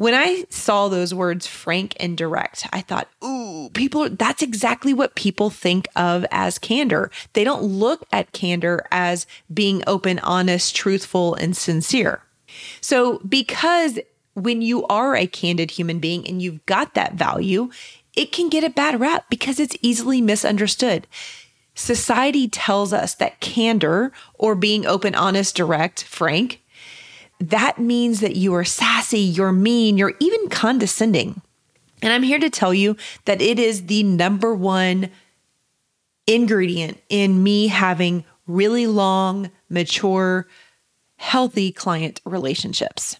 When 0.01 0.15
I 0.15 0.47
saw 0.49 0.89
those 0.89 1.13
words 1.13 1.47
frank 1.47 1.95
and 2.01 2.17
direct, 2.17 2.67
I 2.73 2.81
thought, 2.81 3.09
ooh, 3.23 3.69
people, 3.75 4.09
that's 4.09 4.41
exactly 4.41 4.95
what 4.95 5.15
people 5.15 5.51
think 5.51 5.87
of 5.95 6.25
as 6.31 6.59
candor. 6.59 7.11
They 7.35 7.45
don't 7.45 7.63
look 7.63 8.07
at 8.11 8.33
candor 8.33 8.87
as 8.91 9.27
being 9.53 9.83
open, 9.87 10.19
honest, 10.21 10.75
truthful, 10.75 11.35
and 11.35 11.55
sincere. 11.55 12.23
So, 12.81 13.19
because 13.29 13.99
when 14.33 14.63
you 14.63 14.87
are 14.87 15.15
a 15.15 15.27
candid 15.27 15.73
human 15.73 15.99
being 15.99 16.27
and 16.27 16.41
you've 16.41 16.65
got 16.65 16.95
that 16.95 17.13
value, 17.13 17.69
it 18.17 18.33
can 18.33 18.49
get 18.49 18.65
a 18.65 18.71
bad 18.71 18.99
rap 19.01 19.27
because 19.29 19.61
it's 19.61 19.77
easily 19.83 20.23
misunderstood. 20.23 21.07
Society 21.75 22.49
tells 22.49 22.95
us 22.95 23.15
that 23.17 23.41
candor 23.41 24.13
or 24.33 24.55
being 24.55 24.87
open, 24.87 25.15
honest, 25.15 25.55
direct, 25.55 26.05
frank 26.05 26.63
that 27.41 27.79
means 27.79 28.21
that 28.21 28.37
you 28.37 28.55
are 28.55 28.65
sassy, 28.65 29.21
you're 29.21 29.53
mean, 29.53 29.97
you're 29.97 30.15
even 30.21 30.49
condescending. 30.49 31.41
And 32.03 32.13
I'm 32.13 32.23
here 32.23 32.39
to 32.39 32.51
tell 32.51 32.73
you 32.73 32.97
that 33.25 33.43
it 33.43 33.59
is 33.59 33.87
the 33.87 34.03
number 34.03 34.55
one 34.55 35.11
ingredient 36.27 37.01
in 37.09 37.43
me 37.43 37.69
having 37.69 38.25
really 38.47 38.87
long, 38.87 39.51
mature, 39.69 40.47
healthy 41.17 41.73
client 41.73 42.21
relationships. 42.25 43.19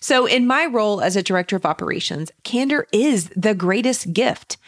So, 0.00 0.26
in 0.26 0.46
my 0.46 0.66
role 0.66 1.00
as 1.00 1.16
a 1.16 1.22
director 1.22 1.56
of 1.56 1.64
operations, 1.64 2.30
candor 2.42 2.86
is 2.92 3.30
the 3.30 3.54
greatest 3.54 4.12
gift. 4.12 4.58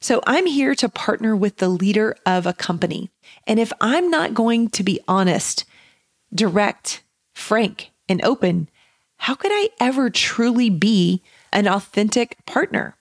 So, 0.00 0.20
I'm 0.26 0.44
here 0.44 0.74
to 0.74 0.88
partner 0.90 1.34
with 1.34 1.56
the 1.56 1.70
leader 1.70 2.16
of 2.26 2.46
a 2.46 2.52
company. 2.52 3.10
And 3.46 3.58
if 3.58 3.72
I'm 3.80 4.10
not 4.10 4.34
going 4.34 4.68
to 4.70 4.82
be 4.82 5.00
honest, 5.08 5.64
direct, 6.34 7.02
frank, 7.32 7.92
and 8.08 8.24
open, 8.24 8.68
how 9.18 9.34
could 9.34 9.52
I 9.52 9.70
ever 9.80 10.10
truly 10.10 10.70
be 10.70 11.22
an 11.52 11.66
authentic 11.66 12.36
partner? 12.46 12.96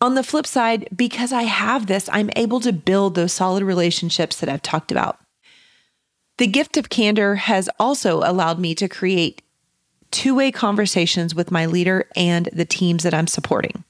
On 0.00 0.14
the 0.14 0.22
flip 0.22 0.46
side, 0.46 0.88
because 0.94 1.32
I 1.32 1.42
have 1.42 1.86
this, 1.86 2.08
I'm 2.12 2.30
able 2.36 2.60
to 2.60 2.72
build 2.72 3.14
those 3.14 3.32
solid 3.32 3.62
relationships 3.62 4.38
that 4.40 4.48
I've 4.48 4.62
talked 4.62 4.90
about. 4.90 5.18
The 6.38 6.46
gift 6.46 6.78
of 6.78 6.88
candor 6.88 7.34
has 7.34 7.68
also 7.78 8.20
allowed 8.20 8.58
me 8.58 8.74
to 8.76 8.88
create 8.88 9.42
two 10.10 10.34
way 10.34 10.50
conversations 10.50 11.34
with 11.34 11.50
my 11.50 11.66
leader 11.66 12.08
and 12.16 12.48
the 12.52 12.64
teams 12.64 13.02
that 13.02 13.12
I'm 13.12 13.26
supporting. 13.26 13.84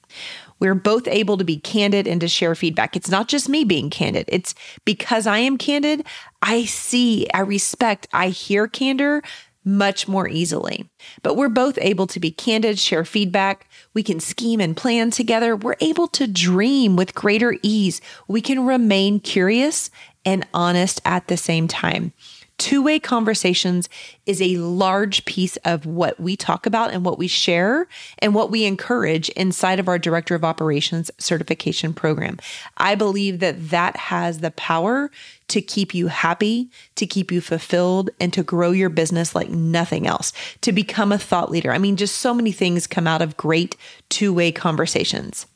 We're 0.59 0.75
both 0.75 1.07
able 1.07 1.37
to 1.37 1.43
be 1.43 1.57
candid 1.57 2.07
and 2.07 2.21
to 2.21 2.27
share 2.27 2.53
feedback. 2.53 2.95
It's 2.95 3.09
not 3.09 3.27
just 3.27 3.49
me 3.49 3.63
being 3.63 3.89
candid. 3.89 4.25
It's 4.27 4.53
because 4.85 5.25
I 5.25 5.39
am 5.39 5.57
candid. 5.57 6.05
I 6.41 6.65
see, 6.65 7.27
I 7.33 7.39
respect, 7.39 8.07
I 8.13 8.29
hear 8.29 8.67
candor 8.67 9.23
much 9.63 10.07
more 10.07 10.27
easily. 10.27 10.89
But 11.21 11.35
we're 11.35 11.49
both 11.49 11.77
able 11.81 12.07
to 12.07 12.19
be 12.19 12.31
candid, 12.31 12.79
share 12.79 13.05
feedback. 13.05 13.69
We 13.93 14.03
can 14.03 14.19
scheme 14.19 14.59
and 14.59 14.75
plan 14.75 15.11
together. 15.11 15.55
We're 15.55 15.75
able 15.81 16.07
to 16.09 16.27
dream 16.27 16.95
with 16.95 17.15
greater 17.15 17.57
ease. 17.61 18.01
We 18.27 18.41
can 18.41 18.65
remain 18.65 19.19
curious 19.19 19.91
and 20.25 20.47
honest 20.53 21.01
at 21.05 21.27
the 21.27 21.37
same 21.37 21.67
time. 21.67 22.13
Two 22.61 22.83
way 22.83 22.99
conversations 22.99 23.89
is 24.27 24.39
a 24.39 24.57
large 24.57 25.25
piece 25.25 25.57
of 25.65 25.87
what 25.87 26.19
we 26.19 26.35
talk 26.35 26.67
about 26.67 26.91
and 26.91 27.03
what 27.03 27.17
we 27.17 27.27
share 27.27 27.87
and 28.19 28.35
what 28.35 28.51
we 28.51 28.65
encourage 28.65 29.29
inside 29.29 29.79
of 29.79 29.87
our 29.87 29.97
Director 29.97 30.35
of 30.35 30.43
Operations 30.43 31.09
certification 31.17 31.91
program. 31.91 32.37
I 32.77 32.93
believe 32.93 33.39
that 33.39 33.71
that 33.71 33.97
has 33.97 34.41
the 34.41 34.51
power 34.51 35.09
to 35.47 35.59
keep 35.59 35.95
you 35.95 36.05
happy, 36.05 36.69
to 36.97 37.07
keep 37.07 37.31
you 37.31 37.41
fulfilled, 37.41 38.11
and 38.19 38.31
to 38.31 38.43
grow 38.43 38.69
your 38.69 38.89
business 38.89 39.33
like 39.33 39.49
nothing 39.49 40.05
else, 40.05 40.31
to 40.61 40.71
become 40.71 41.11
a 41.11 41.17
thought 41.17 41.49
leader. 41.49 41.71
I 41.71 41.79
mean, 41.79 41.95
just 41.95 42.17
so 42.17 42.31
many 42.31 42.51
things 42.51 42.85
come 42.85 43.07
out 43.07 43.23
of 43.23 43.37
great 43.37 43.75
two 44.09 44.31
way 44.31 44.51
conversations. 44.51 45.47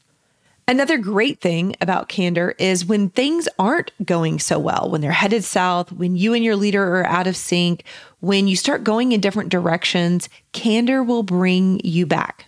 Another 0.68 0.98
great 0.98 1.42
thing 1.42 1.76
about 1.80 2.10
candor 2.10 2.56
is 2.58 2.86
when 2.86 3.10
things 3.10 3.48
aren't 3.60 3.92
going 4.04 4.40
so 4.40 4.58
well, 4.58 4.90
when 4.90 5.00
they're 5.00 5.12
headed 5.12 5.44
south, 5.44 5.92
when 5.92 6.16
you 6.16 6.34
and 6.34 6.44
your 6.44 6.56
leader 6.56 6.84
are 6.98 7.06
out 7.06 7.28
of 7.28 7.38
sync, 7.38 7.84
when 8.20 8.48
you 8.48 8.56
start 8.56 8.84
going 8.84 9.12
in 9.12 9.22
different 9.22 9.50
directions, 9.50 10.28
candor 10.54 11.04
will 11.04 11.22
bring 11.22 11.80
you 11.84 12.08
back. 12.08 12.46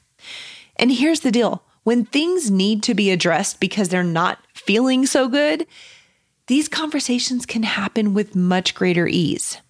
And 0.77 0.91
here's 0.91 1.19
the 1.19 1.31
deal 1.31 1.63
when 1.83 2.05
things 2.05 2.49
need 2.49 2.81
to 2.83 2.95
be 2.95 3.11
addressed 3.11 3.59
because 3.59 3.89
they're 3.89 4.03
not 4.03 4.39
feeling 4.55 5.05
so 5.05 5.27
good, 5.27 5.67
these 6.47 6.67
conversations 6.67 7.45
can 7.45 7.63
happen 7.63 8.15
with 8.15 8.35
much 8.35 8.73
greater 8.73 9.07
ease. 9.07 9.61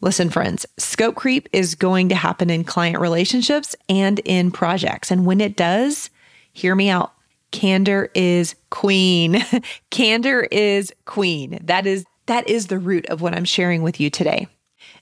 Listen, 0.00 0.30
friends, 0.30 0.66
scope 0.78 1.14
creep 1.14 1.48
is 1.52 1.76
going 1.76 2.08
to 2.08 2.14
happen 2.14 2.50
in 2.50 2.64
client 2.64 3.00
relationships 3.00 3.76
and 3.88 4.18
in 4.20 4.50
projects. 4.50 5.10
And 5.10 5.26
when 5.26 5.40
it 5.40 5.56
does, 5.56 6.10
hear 6.52 6.74
me 6.74 6.88
out 6.88 7.12
Candor 7.50 8.10
is 8.14 8.54
queen. 8.70 9.44
Candor 9.90 10.42
is 10.50 10.92
queen. 11.04 11.58
That 11.62 11.86
is 11.86 12.04
that 12.26 12.48
is 12.48 12.66
the 12.66 12.78
root 12.78 13.06
of 13.06 13.22
what 13.22 13.34
I'm 13.34 13.46
sharing 13.46 13.82
with 13.82 13.98
you 13.98 14.10
today. 14.10 14.48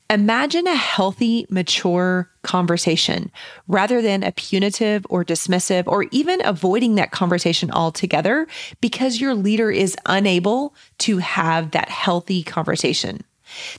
Imagine 0.08 0.68
a 0.68 0.76
healthy, 0.76 1.46
mature 1.50 2.30
conversation 2.42 3.32
rather 3.66 4.00
than 4.00 4.22
a 4.22 4.30
punitive 4.30 5.04
or 5.10 5.24
dismissive 5.24 5.88
or 5.88 6.04
even 6.12 6.44
avoiding 6.46 6.94
that 6.94 7.10
conversation 7.10 7.72
altogether 7.72 8.46
because 8.80 9.20
your 9.20 9.34
leader 9.34 9.72
is 9.72 9.96
unable 10.06 10.76
to 10.98 11.18
have 11.18 11.72
that 11.72 11.88
healthy 11.88 12.44
conversation. 12.44 13.24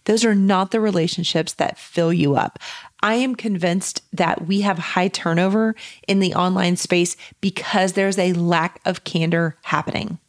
Those 0.03 0.25
are 0.25 0.35
not 0.35 0.71
the 0.71 0.81
relationships 0.81 1.53
that 1.53 1.77
fill 1.77 2.11
you 2.11 2.35
up. 2.35 2.59
I 3.01 3.15
am 3.15 3.35
convinced 3.35 4.01
that 4.13 4.47
we 4.47 4.61
have 4.61 4.77
high 4.77 5.07
turnover 5.07 5.75
in 6.07 6.19
the 6.19 6.33
online 6.33 6.77
space 6.77 7.15
because 7.41 7.93
there's 7.93 8.17
a 8.17 8.33
lack 8.33 8.79
of 8.85 9.03
candor 9.03 9.57
happening. 9.63 10.19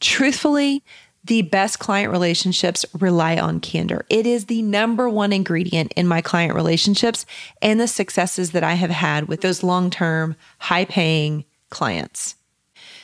Truthfully, 0.00 0.82
the 1.24 1.42
best 1.42 1.78
client 1.78 2.10
relationships 2.10 2.86
rely 2.98 3.36
on 3.36 3.60
candor. 3.60 4.06
It 4.08 4.26
is 4.26 4.46
the 4.46 4.62
number 4.62 5.08
one 5.10 5.32
ingredient 5.32 5.92
in 5.94 6.08
my 6.08 6.22
client 6.22 6.54
relationships 6.54 7.26
and 7.60 7.78
the 7.78 7.88
successes 7.88 8.52
that 8.52 8.64
I 8.64 8.74
have 8.74 8.90
had 8.90 9.28
with 9.28 9.42
those 9.42 9.62
long 9.62 9.90
term, 9.90 10.36
high 10.58 10.86
paying 10.86 11.44
clients. 11.68 12.36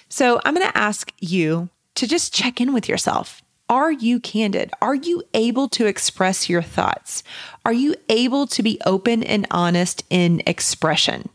So 0.08 0.40
I'm 0.44 0.54
going 0.54 0.66
to 0.66 0.78
ask 0.78 1.12
you 1.18 1.68
to 1.96 2.06
just 2.06 2.32
check 2.32 2.60
in 2.60 2.72
with 2.72 2.88
yourself. 2.88 3.42
Are 3.68 3.90
you 3.90 4.20
candid? 4.20 4.70
Are 4.82 4.94
you 4.94 5.22
able 5.32 5.68
to 5.70 5.86
express 5.86 6.48
your 6.50 6.62
thoughts? 6.62 7.22
Are 7.64 7.72
you 7.72 7.94
able 8.08 8.46
to 8.48 8.62
be 8.62 8.78
open 8.84 9.22
and 9.22 9.46
honest 9.50 10.04
in 10.10 10.42
expression? 10.46 11.30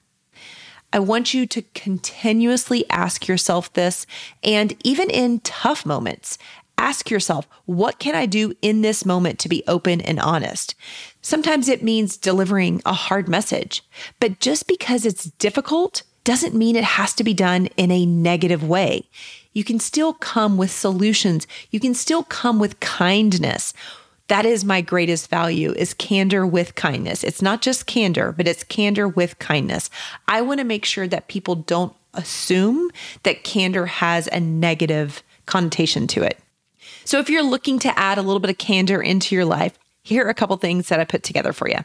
I 0.94 1.00
want 1.00 1.34
you 1.34 1.46
to 1.48 1.64
continuously 1.74 2.88
ask 2.90 3.28
yourself 3.28 3.74
this. 3.74 4.06
And 4.44 4.76
even 4.84 5.10
in 5.10 5.40
tough 5.40 5.86
moments, 5.86 6.38
ask 6.78 7.10
yourself, 7.10 7.48
what 7.66 8.00
can 8.00 8.16
I 8.16 8.26
do 8.26 8.54
in 8.62 8.82
this 8.82 9.06
moment 9.06 9.40
to 9.40 9.50
be 9.50 9.64
open 9.68 10.00
and 10.02 10.20
honest? 10.20 10.76
Sometimes 11.22 11.68
it 11.68 11.84
means 11.84 12.16
delivering 12.16 12.82
a 12.86 12.94
hard 12.94 13.28
message, 13.28 13.84
but 14.20 14.40
just 14.40 14.68
because 14.68 15.06
it's 15.06 15.26
difficult 15.26 16.04
doesn't 16.24 16.56
mean 16.56 16.76
it 16.76 16.84
has 16.84 17.14
to 17.16 17.24
be 17.24 17.34
done 17.34 17.68
in 17.78 17.92
a 17.92 18.06
negative 18.06 18.64
way. 18.64 19.10
You 19.54 19.64
can 19.64 19.80
still 19.80 20.14
come 20.14 20.58
with 20.58 20.72
solutions. 20.72 21.48
You 21.72 21.80
can 21.80 21.94
still 21.94 22.24
come 22.24 22.60
with 22.60 22.80
kindness. 22.80 23.74
That 24.28 24.46
is 24.46 24.64
my 24.64 24.82
greatest 24.82 25.30
value 25.30 25.72
is 25.72 25.96
candor 25.96 26.46
with 26.46 26.76
kindness. 26.76 27.24
It's 27.24 27.42
not 27.42 27.62
just 27.64 27.88
candor, 27.88 28.32
but 28.32 28.48
it's 28.48 28.64
candor 28.64 29.08
with 29.08 29.40
kindness. 29.40 29.90
I 30.28 30.42
want 30.42 30.60
to 30.60 30.66
make 30.66 30.86
sure 30.86 31.08
that 31.08 31.28
people 31.28 31.56
don't 31.56 31.96
assume 32.14 32.92
that 33.24 33.44
candor 33.44 33.88
has 33.88 34.28
a 34.28 34.40
negative 34.40 35.24
connotation 35.48 36.06
to 36.08 36.22
it. 36.24 36.38
So 37.06 37.20
if 37.20 37.30
you're 37.30 37.42
looking 37.42 37.80
to 37.80 38.00
add 38.00 38.20
a 38.20 38.22
little 38.22 38.40
bit 38.40 38.52
of 38.52 38.60
candor 38.60 39.02
into 39.02 39.34
your 39.34 39.46
life, 39.46 39.80
here 40.04 40.26
are 40.26 40.30
a 40.30 40.36
couple 40.36 40.56
things 40.58 40.90
that 40.90 41.00
I 41.00 41.06
put 41.06 41.24
together 41.24 41.54
for 41.54 41.68
you. 41.68 41.80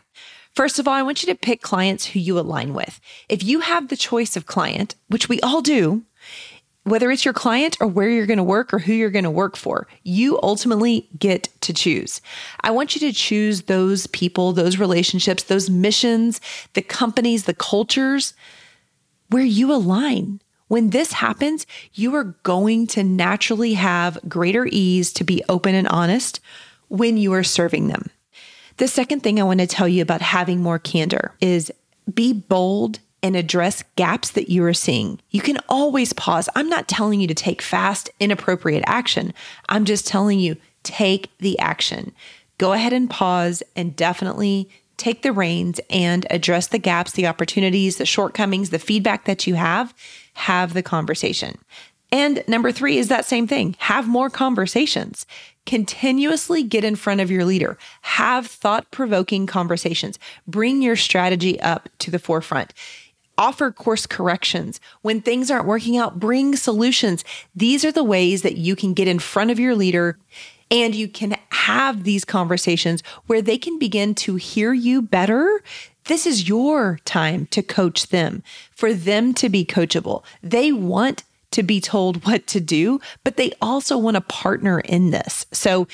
First 0.55 0.79
of 0.79 0.87
all, 0.87 0.95
I 0.95 1.03
want 1.03 1.23
you 1.23 1.33
to 1.33 1.39
pick 1.39 1.63
clients 1.63 2.07
who 2.07 2.21
you 2.21 2.39
align 2.39 2.75
with. 2.75 3.01
If 3.29 3.43
you 3.43 3.61
have 3.61 3.89
the 3.89 3.97
choice 3.97 4.37
of 4.37 4.47
client, 4.47 4.95
which 5.09 5.29
we 5.29 5.41
all 5.41 5.63
do, 5.63 6.05
whether 6.85 7.11
it's 7.11 7.25
your 7.25 7.35
client 7.35 7.77
or 7.81 7.87
where 7.87 8.11
you're 8.11 8.27
going 8.27 8.37
to 8.37 8.43
work 8.43 8.73
or 8.73 8.79
who 8.79 8.93
you're 8.93 9.11
going 9.11 9.25
to 9.25 9.31
work 9.31 9.57
for, 9.57 9.87
you 10.03 10.39
ultimately 10.43 11.09
get 11.19 11.49
to 11.63 11.73
choose. 11.73 12.21
I 12.61 12.71
want 12.71 12.95
you 12.95 13.01
to 13.01 13.13
choose 13.13 13.63
those 13.63 14.07
people, 14.09 14.53
those 14.53 14.79
relationships, 14.79 15.45
those 15.45 15.71
missions, 15.71 16.41
the 16.75 16.83
companies, 16.83 17.45
the 17.45 17.55
cultures 17.55 18.35
where 19.31 19.43
you 19.43 19.73
align. 19.73 20.41
When 20.69 20.91
this 20.91 21.13
happens, 21.13 21.67
you 21.95 22.15
are 22.15 22.25
going 22.43 22.87
to 22.89 23.03
naturally 23.03 23.75
have 23.75 24.19
greater 24.29 24.67
ease 24.71 25.13
to 25.15 25.25
be 25.25 25.43
open 25.49 25.75
and 25.75 25.89
honest 25.89 26.41
when 26.89 27.17
you 27.17 27.33
are 27.33 27.45
serving 27.45 27.89
them. 27.89 28.11
The 28.77 28.89
second 28.89 29.23
thing 29.23 29.41
I 29.41 29.45
want 29.45 29.61
to 29.61 29.67
tell 29.67 29.89
you 29.89 30.03
about 30.03 30.21
having 30.21 30.61
more 30.61 30.79
candor 30.79 31.35
is 31.41 31.73
be 32.13 32.33
bold 32.33 32.99
and 33.25 33.37
address 33.37 33.83
gaps 33.97 34.33
that 34.33 34.51
you 34.51 34.63
are 34.65 34.75
seeing. 34.75 35.19
You 35.31 35.41
can 35.41 35.57
always 35.67 36.13
pause. 36.13 36.47
I'm 36.55 36.69
not 36.69 36.89
telling 36.89 37.23
you 37.23 37.27
to 37.27 37.35
take 37.35 37.63
fast, 37.63 38.11
inappropriate 38.21 38.85
action. 38.87 39.33
I'm 39.71 39.87
just 39.87 40.07
telling 40.07 40.39
you 40.39 40.59
take 40.83 41.31
the 41.39 41.59
action. 41.59 42.13
Go 42.59 42.75
ahead 42.75 42.93
and 42.93 43.09
pause 43.09 43.63
and 43.75 43.97
definitely 43.97 44.69
take 44.99 45.23
the 45.23 45.33
reins 45.33 45.81
and 45.89 46.27
address 46.29 46.67
the 46.67 46.79
gaps, 46.79 47.13
the 47.13 47.27
opportunities, 47.27 47.97
the 47.97 48.05
shortcomings, 48.05 48.69
the 48.69 48.79
feedback 48.79 49.25
that 49.25 49.47
you 49.47 49.55
have. 49.55 49.95
Have 50.35 50.75
the 50.75 50.83
conversation. 50.83 51.57
And 52.13 52.45
number 52.47 52.73
three 52.73 52.99
is 52.99 53.09
that 53.09 53.25
same 53.25 53.49
thing 53.49 53.75
have 53.79 54.07
more 54.07 54.29
conversations. 54.29 55.25
Continuously 55.65 56.63
get 56.63 56.85
in 56.85 56.95
front 56.95 57.23
of 57.23 57.31
your 57.31 57.47
leader. 57.47 57.79
Have 58.03 58.47
thought 58.47 58.91
provoking 58.91 59.47
conversations. 59.47 60.19
Bring 60.47 60.83
your 60.83 60.97
strategy 60.97 61.59
up 61.61 61.89
to 62.01 62.11
the 62.11 62.19
forefront 62.19 62.75
offer 63.39 63.71
course 63.71 64.07
corrections. 64.07 64.81
When 65.03 65.21
things 65.21 65.51
aren't 65.51 65.67
working 65.67 65.97
out, 65.97 66.21
bring 66.21 66.57
solutions. 66.57 67.25
These 67.55 67.85
are 67.85 67.93
the 67.93 68.05
ways 68.05 68.43
that 68.43 68.57
you 68.57 68.77
can 68.77 68.95
get 68.95 69.09
in 69.09 69.19
front 69.19 69.51
of 69.51 69.59
your 69.59 69.75
leader 69.75 70.19
and 70.71 70.95
you 70.95 71.09
can 71.09 71.37
have 71.51 72.05
these 72.05 72.25
conversations 72.25 73.03
where 73.27 73.43
they 73.43 73.59
can 73.59 73.79
begin 73.79 74.15
to 74.15 74.37
hear 74.37 74.73
you 74.73 75.03
better. 75.03 75.63
This 76.05 76.27
is 76.27 76.49
your 76.49 76.99
time 77.05 77.47
to 77.47 77.63
coach 77.63 78.09
them, 78.09 78.43
for 78.73 78.93
them 78.93 79.35
to 79.35 79.49
be 79.49 79.65
coachable. 79.65 80.25
They 80.43 80.73
want 80.73 81.23
to 81.53 81.63
be 81.63 81.81
told 81.81 82.27
what 82.27 82.47
to 82.49 82.61
do, 82.61 83.01
but 83.23 83.37
they 83.37 83.53
also 83.63 83.97
want 83.97 84.17
to 84.17 84.21
partner 84.21 84.81
in 84.81 85.11
this. 85.11 85.47
So, 85.53 85.87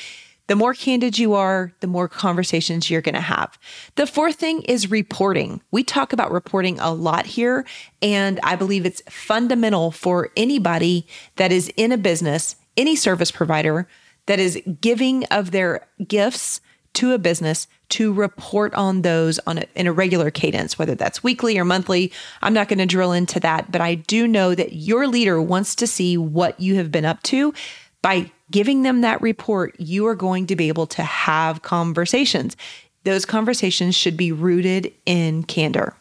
the 0.51 0.57
more 0.57 0.75
candid 0.75 1.17
you 1.17 1.35
are, 1.35 1.73
the 1.79 1.87
more 1.87 2.09
conversations 2.09 2.91
you're 2.91 3.01
going 3.01 3.15
to 3.15 3.21
have. 3.21 3.57
The 3.95 4.05
fourth 4.05 4.35
thing 4.35 4.63
is 4.63 4.91
reporting. 4.91 5.63
We 5.71 5.85
talk 5.85 6.13
about 6.13 6.33
reporting 6.33 6.77
a 6.81 6.93
lot 6.93 7.25
here, 7.25 7.65
and 8.03 8.41
I 8.43 8.57
believe 8.57 8.85
it's 8.85 9.01
fundamental 9.09 9.93
for 9.93 10.31
anybody 10.37 11.07
that 11.37 11.53
is 11.53 11.73
in 11.77 11.93
a 11.93 11.97
business, 11.97 12.57
any 12.77 12.97
service 12.97 13.31
provider 13.31 13.87
that 14.27 14.41
is 14.41 14.61
giving 14.81 15.25
of 15.27 15.53
their 15.53 15.87
gifts 16.09 16.61
to 16.95 17.13
a 17.13 17.19
business 17.19 17.69
to 17.91 18.13
report 18.13 18.75
on 18.75 19.03
those 19.03 19.39
on 19.47 19.59
a, 19.59 19.65
in 19.77 19.87
a 19.87 19.93
regular 19.93 20.33
cadence, 20.33 20.77
whether 20.77 20.97
that's 20.97 21.23
weekly 21.23 21.59
or 21.59 21.65
monthly. 21.65 22.13
I'm 22.43 22.55
not 22.55 22.67
going 22.67 22.81
to 22.81 22.87
drill 22.87 23.13
into 23.13 23.39
that, 23.39 23.71
but 23.71 23.81
I 23.81 23.95
do 23.95 24.27
know 24.27 24.57
that 24.57 24.73
your 24.73 25.07
leader 25.07 25.41
wants 25.41 25.77
to 25.77 25.87
see 25.87 26.17
what 26.17 26.59
you 26.59 26.75
have 26.75 26.91
been 26.91 27.05
up 27.05 27.23
to 27.25 27.55
by 28.03 28.31
giving 28.51 28.83
them 28.83 29.03
that 29.03 29.21
report, 29.23 29.79
you 29.79 30.07
are 30.07 30.15
going 30.15 30.47
to 30.49 30.57
be 30.57 30.69
able 30.69 30.87
to 30.89 31.03
have 31.03 31.63
conversations. 31.63 32.57
Those 33.05 33.25
conversations 33.25 33.95
should 33.95 34.17
be 34.17 34.33
rooted 34.33 34.93
in 35.07 35.45
candor. 35.45 35.95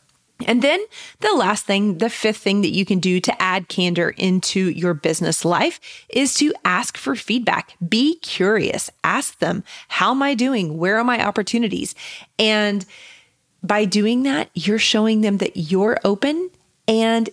And 0.48 0.62
then 0.62 0.80
the 1.20 1.34
last 1.34 1.66
thing, 1.66 1.98
the 1.98 2.10
fifth 2.10 2.38
thing 2.38 2.62
that 2.62 2.72
you 2.72 2.86
can 2.86 3.00
do 3.00 3.20
to 3.20 3.42
add 3.42 3.68
candor 3.68 4.10
into 4.12 4.70
your 4.70 4.94
business 4.94 5.44
life 5.44 5.82
is 6.10 6.34
to 6.36 6.54
ask 6.64 6.98
for 6.98 7.16
feedback. 7.16 7.76
Be 7.88 8.16
curious. 8.20 8.90
Ask 9.04 9.40
them, 9.40 9.64
how 9.90 10.12
am 10.12 10.24
I 10.24 10.36
doing? 10.36 10.78
Where 10.78 10.98
are 10.98 11.04
my 11.04 11.26
opportunities? 11.26 11.94
And 12.38 12.86
by 13.62 13.84
doing 13.84 14.24
that, 14.24 14.50
you're 14.54 14.80
showing 14.80 15.22
them 15.22 15.38
that 15.38 15.58
you're 15.58 15.98
open 16.06 16.50
and 16.88 17.30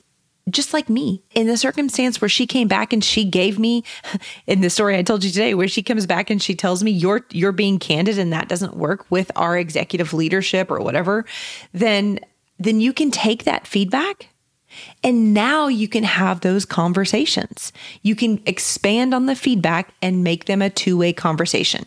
just 0.51 0.73
like 0.73 0.89
me. 0.89 1.23
In 1.35 1.47
the 1.47 1.57
circumstance 1.57 2.21
where 2.21 2.29
she 2.29 2.47
came 2.47 2.69
back 2.69 2.93
and 2.93 3.03
she 3.03 3.25
gave 3.25 3.59
me 3.59 3.85
in 4.47 4.61
the 4.61 4.71
story 4.71 4.97
I 4.97 5.03
told 5.03 5.25
you 5.25 5.31
today 5.31 5.55
where 5.55 5.69
she 5.69 5.83
comes 5.83 6.07
back 6.07 6.31
and 6.31 6.43
she 6.43 6.55
tells 6.55 6.83
me 6.83 6.91
you're 6.91 7.27
you're 7.31 7.53
being 7.53 7.79
candid 7.79 8.19
and 8.19 8.33
that 8.33 8.49
doesn't 8.49 8.77
work 8.77 9.11
with 9.11 9.31
our 9.37 9.59
executive 9.59 10.13
leadership 10.13 10.71
or 10.71 10.81
whatever 10.81 11.25
then 11.73 12.21
then 12.59 12.81
you 12.81 12.93
can 12.93 13.11
take 13.11 13.45
that 13.45 13.67
feedback 13.67 14.29
and 15.03 15.33
now 15.33 15.69
you 15.69 15.89
can 15.89 16.05
have 16.05 16.41
those 16.41 16.65
conversations. 16.65 17.73
You 18.03 18.15
can 18.15 18.43
expand 18.47 19.15
on 19.15 19.27
the 19.27 19.37
feedback 19.37 19.95
and 20.03 20.23
make 20.23 20.45
them 20.45 20.61
a 20.61 20.71
two-way 20.71 21.13
conversation 21.13 21.87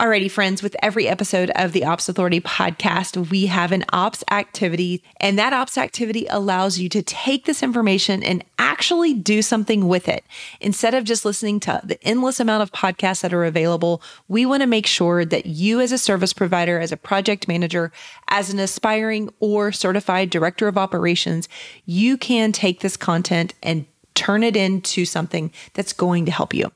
Alrighty, 0.00 0.28
friends, 0.28 0.60
with 0.60 0.74
every 0.82 1.06
episode 1.06 1.52
of 1.54 1.70
the 1.70 1.84
Ops 1.84 2.08
Authority 2.08 2.40
podcast, 2.40 3.30
we 3.30 3.46
have 3.46 3.70
an 3.70 3.84
ops 3.92 4.24
activity, 4.28 5.04
and 5.20 5.38
that 5.38 5.52
ops 5.52 5.78
activity 5.78 6.26
allows 6.30 6.80
you 6.80 6.88
to 6.88 7.00
take 7.00 7.44
this 7.44 7.62
information 7.62 8.20
and 8.24 8.42
actually 8.58 9.14
do 9.14 9.40
something 9.40 9.86
with 9.86 10.08
it. 10.08 10.24
Instead 10.60 10.94
of 10.94 11.04
just 11.04 11.24
listening 11.24 11.60
to 11.60 11.80
the 11.84 12.02
endless 12.02 12.40
amount 12.40 12.64
of 12.64 12.72
podcasts 12.72 13.22
that 13.22 13.32
are 13.32 13.44
available, 13.44 14.02
we 14.26 14.44
want 14.44 14.62
to 14.62 14.66
make 14.66 14.88
sure 14.88 15.24
that 15.24 15.46
you, 15.46 15.80
as 15.80 15.92
a 15.92 15.98
service 15.98 16.32
provider, 16.32 16.80
as 16.80 16.90
a 16.90 16.96
project 16.96 17.46
manager, 17.46 17.92
as 18.26 18.52
an 18.52 18.58
aspiring 18.58 19.32
or 19.38 19.70
certified 19.70 20.28
director 20.28 20.66
of 20.66 20.76
operations, 20.76 21.48
you 21.86 22.18
can 22.18 22.50
take 22.50 22.80
this 22.80 22.96
content 22.96 23.54
and 23.62 23.86
turn 24.16 24.42
it 24.42 24.56
into 24.56 25.04
something 25.04 25.52
that's 25.74 25.92
going 25.92 26.24
to 26.24 26.32
help 26.32 26.52
you. 26.52 26.72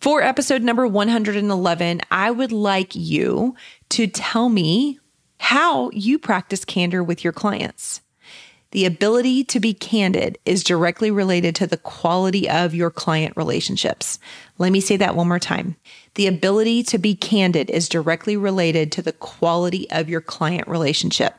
For 0.00 0.22
episode 0.22 0.62
number 0.62 0.86
111, 0.86 2.00
I 2.12 2.30
would 2.30 2.52
like 2.52 2.94
you 2.94 3.56
to 3.88 4.06
tell 4.06 4.48
me 4.48 5.00
how 5.40 5.90
you 5.90 6.20
practice 6.20 6.64
candor 6.64 7.02
with 7.02 7.24
your 7.24 7.32
clients. 7.32 8.00
The 8.70 8.84
ability 8.84 9.42
to 9.44 9.58
be 9.58 9.74
candid 9.74 10.38
is 10.44 10.62
directly 10.62 11.10
related 11.10 11.56
to 11.56 11.66
the 11.66 11.78
quality 11.78 12.48
of 12.48 12.76
your 12.76 12.90
client 12.90 13.36
relationships. 13.36 14.20
Let 14.56 14.70
me 14.70 14.80
say 14.80 14.96
that 14.98 15.16
one 15.16 15.26
more 15.26 15.40
time. 15.40 15.74
The 16.14 16.28
ability 16.28 16.84
to 16.84 16.98
be 16.98 17.16
candid 17.16 17.68
is 17.68 17.88
directly 17.88 18.36
related 18.36 18.92
to 18.92 19.02
the 19.02 19.14
quality 19.14 19.90
of 19.90 20.08
your 20.08 20.20
client 20.20 20.68
relationship. 20.68 21.34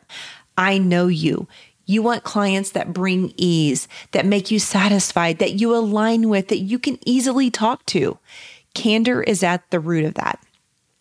I 0.57 0.79
know 0.79 1.07
you. 1.07 1.47
You 1.89 2.03
want 2.03 2.23
clients 2.23 2.69
that 2.73 2.93
bring 2.93 3.33
ease, 3.35 3.87
that 4.11 4.23
make 4.23 4.51
you 4.51 4.59
satisfied, 4.59 5.39
that 5.39 5.53
you 5.53 5.75
align 5.75 6.29
with, 6.29 6.49
that 6.49 6.59
you 6.59 6.77
can 6.77 6.99
easily 7.03 7.49
talk 7.49 7.83
to. 7.87 8.19
Candor 8.75 9.23
is 9.23 9.41
at 9.41 9.67
the 9.71 9.79
root 9.79 10.05
of 10.05 10.13
that. 10.13 10.39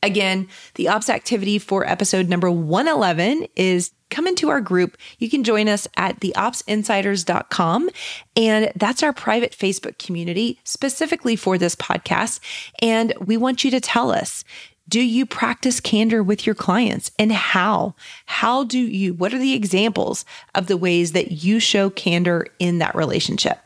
Again, 0.03 0.49
the 0.77 0.89
ops 0.89 1.11
activity 1.11 1.59
for 1.59 1.87
episode 1.87 2.31
number 2.31 2.51
111 2.51 3.49
is 3.55 3.91
come 4.09 4.27
into 4.27 4.49
our 4.49 4.63
group. 4.63 4.97
You 5.19 5.29
can 5.29 5.45
join 5.45 5.69
us 5.69 5.87
at 5.99 6.21
theopsinsiders.com. 6.21 7.91
And 8.35 8.73
that's 8.75 9.03
our 9.03 9.13
private 9.13 9.53
Facebook 9.53 9.99
community 9.99 10.59
specifically 10.65 11.37
for 11.37 11.59
this 11.59 11.77
podcast. 11.77 12.41
And 12.81 13.13
we 13.21 13.37
want 13.37 13.63
you 13.63 13.71
to 13.73 13.81
tell 13.81 14.11
us 14.11 14.43
do 14.89 15.01
you 15.01 15.27
practice 15.27 15.81
candor 15.81 16.23
with 16.23 16.47
your 16.47 16.55
clients 16.55 17.11
and 17.19 17.31
how? 17.31 17.95
How 18.27 18.65
do 18.65 18.79
you, 18.79 19.13
what 19.13 19.35
are 19.35 19.39
the 19.39 19.55
examples 19.55 20.25
of 20.55 20.67
the 20.67 20.77
ways 20.77 21.13
that 21.13 21.31
you 21.45 21.61
show 21.61 21.91
candor 21.91 22.47
in 22.59 22.79
that 22.79 22.95
relationship? 22.95 23.59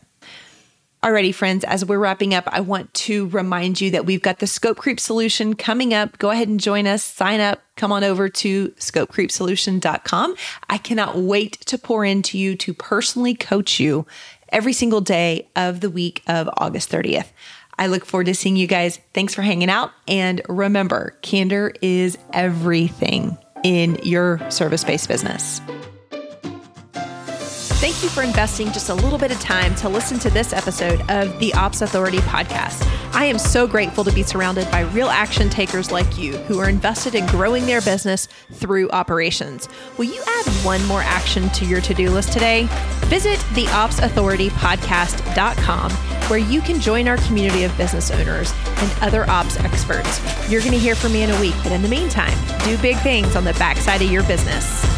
Alrighty, 1.02 1.35
friends, 1.35 1.64
as 1.64 1.85
we're 1.85 1.98
wrapping 1.98 2.32
up, 2.32 2.44
I 2.46 2.61
want 2.61 2.94
to 2.94 3.26
remind 3.28 3.80
you 3.80 3.90
that 3.90 4.06
we've 4.06 4.22
got 4.22 4.38
the 4.38 4.46
Scope 4.46 4.76
Creep 4.76 5.00
solution 5.00 5.54
coming 5.54 5.92
up. 5.92 6.16
Go 6.18 6.30
ahead 6.30 6.46
and 6.46 6.61
join 6.61 6.87
us, 6.87 7.02
sign 7.02 7.40
up, 7.40 7.61
come 7.74 7.90
on 7.90 8.04
over 8.04 8.28
to 8.28 8.68
scopecreepsolution.com. 8.68 10.37
I 10.70 10.78
cannot 10.78 11.18
wait 11.18 11.61
to 11.62 11.76
pour 11.76 12.04
into 12.04 12.38
you 12.38 12.54
to 12.54 12.72
personally 12.72 13.35
coach 13.35 13.80
you 13.80 14.06
every 14.50 14.72
single 14.72 15.00
day 15.00 15.48
of 15.56 15.80
the 15.80 15.90
week 15.90 16.22
of 16.28 16.48
August 16.56 16.88
30th. 16.90 17.30
I 17.82 17.88
look 17.88 18.04
forward 18.04 18.26
to 18.26 18.34
seeing 18.34 18.54
you 18.54 18.68
guys. 18.68 19.00
Thanks 19.12 19.34
for 19.34 19.42
hanging 19.42 19.68
out. 19.68 19.90
And 20.06 20.40
remember, 20.48 21.16
candor 21.22 21.74
is 21.82 22.16
everything 22.32 23.36
in 23.64 23.96
your 24.04 24.38
service 24.52 24.84
based 24.84 25.08
business. 25.08 25.60
Thank 27.82 28.04
you 28.04 28.08
for 28.08 28.22
investing 28.22 28.68
just 28.68 28.88
a 28.88 28.94
little 28.94 29.18
bit 29.18 29.32
of 29.32 29.40
time 29.40 29.74
to 29.74 29.88
listen 29.88 30.20
to 30.20 30.30
this 30.30 30.52
episode 30.52 31.00
of 31.10 31.36
the 31.40 31.52
Ops 31.54 31.82
Authority 31.82 32.18
podcast. 32.18 32.88
I 33.12 33.24
am 33.24 33.36
so 33.36 33.66
grateful 33.66 34.04
to 34.04 34.12
be 34.12 34.22
surrounded 34.22 34.70
by 34.70 34.82
real 34.82 35.08
action 35.08 35.50
takers 35.50 35.90
like 35.90 36.16
you 36.16 36.36
who 36.36 36.60
are 36.60 36.68
invested 36.68 37.16
in 37.16 37.26
growing 37.26 37.66
their 37.66 37.80
business 37.80 38.28
through 38.52 38.90
operations. 38.90 39.68
Will 39.98 40.04
you 40.04 40.22
add 40.24 40.46
one 40.64 40.86
more 40.86 41.02
action 41.02 41.50
to 41.50 41.64
your 41.64 41.80
to 41.80 41.94
do 41.94 42.10
list 42.10 42.32
today? 42.32 42.68
Visit 43.06 43.40
theopsauthoritypodcast.com 43.40 45.90
where 46.28 46.38
you 46.38 46.61
can 46.61 46.80
join 46.80 47.08
our 47.08 47.16
community 47.18 47.64
of 47.64 47.76
business 47.76 48.11
owners 48.11 48.52
and 48.66 49.02
other 49.02 49.28
ops 49.30 49.58
experts. 49.61 50.20
You're 50.50 50.61
going 50.61 50.72
to 50.72 50.78
hear 50.78 50.94
from 50.94 51.12
me 51.12 51.22
in 51.22 51.30
a 51.30 51.40
week, 51.40 51.54
but 51.62 51.72
in 51.72 51.82
the 51.82 51.88
meantime, 51.88 52.37
do 52.64 52.76
big 52.78 52.98
things 52.98 53.37
on 53.37 53.44
the 53.44 53.54
backside 53.54 54.02
of 54.02 54.11
your 54.11 54.22
business. 54.24 54.91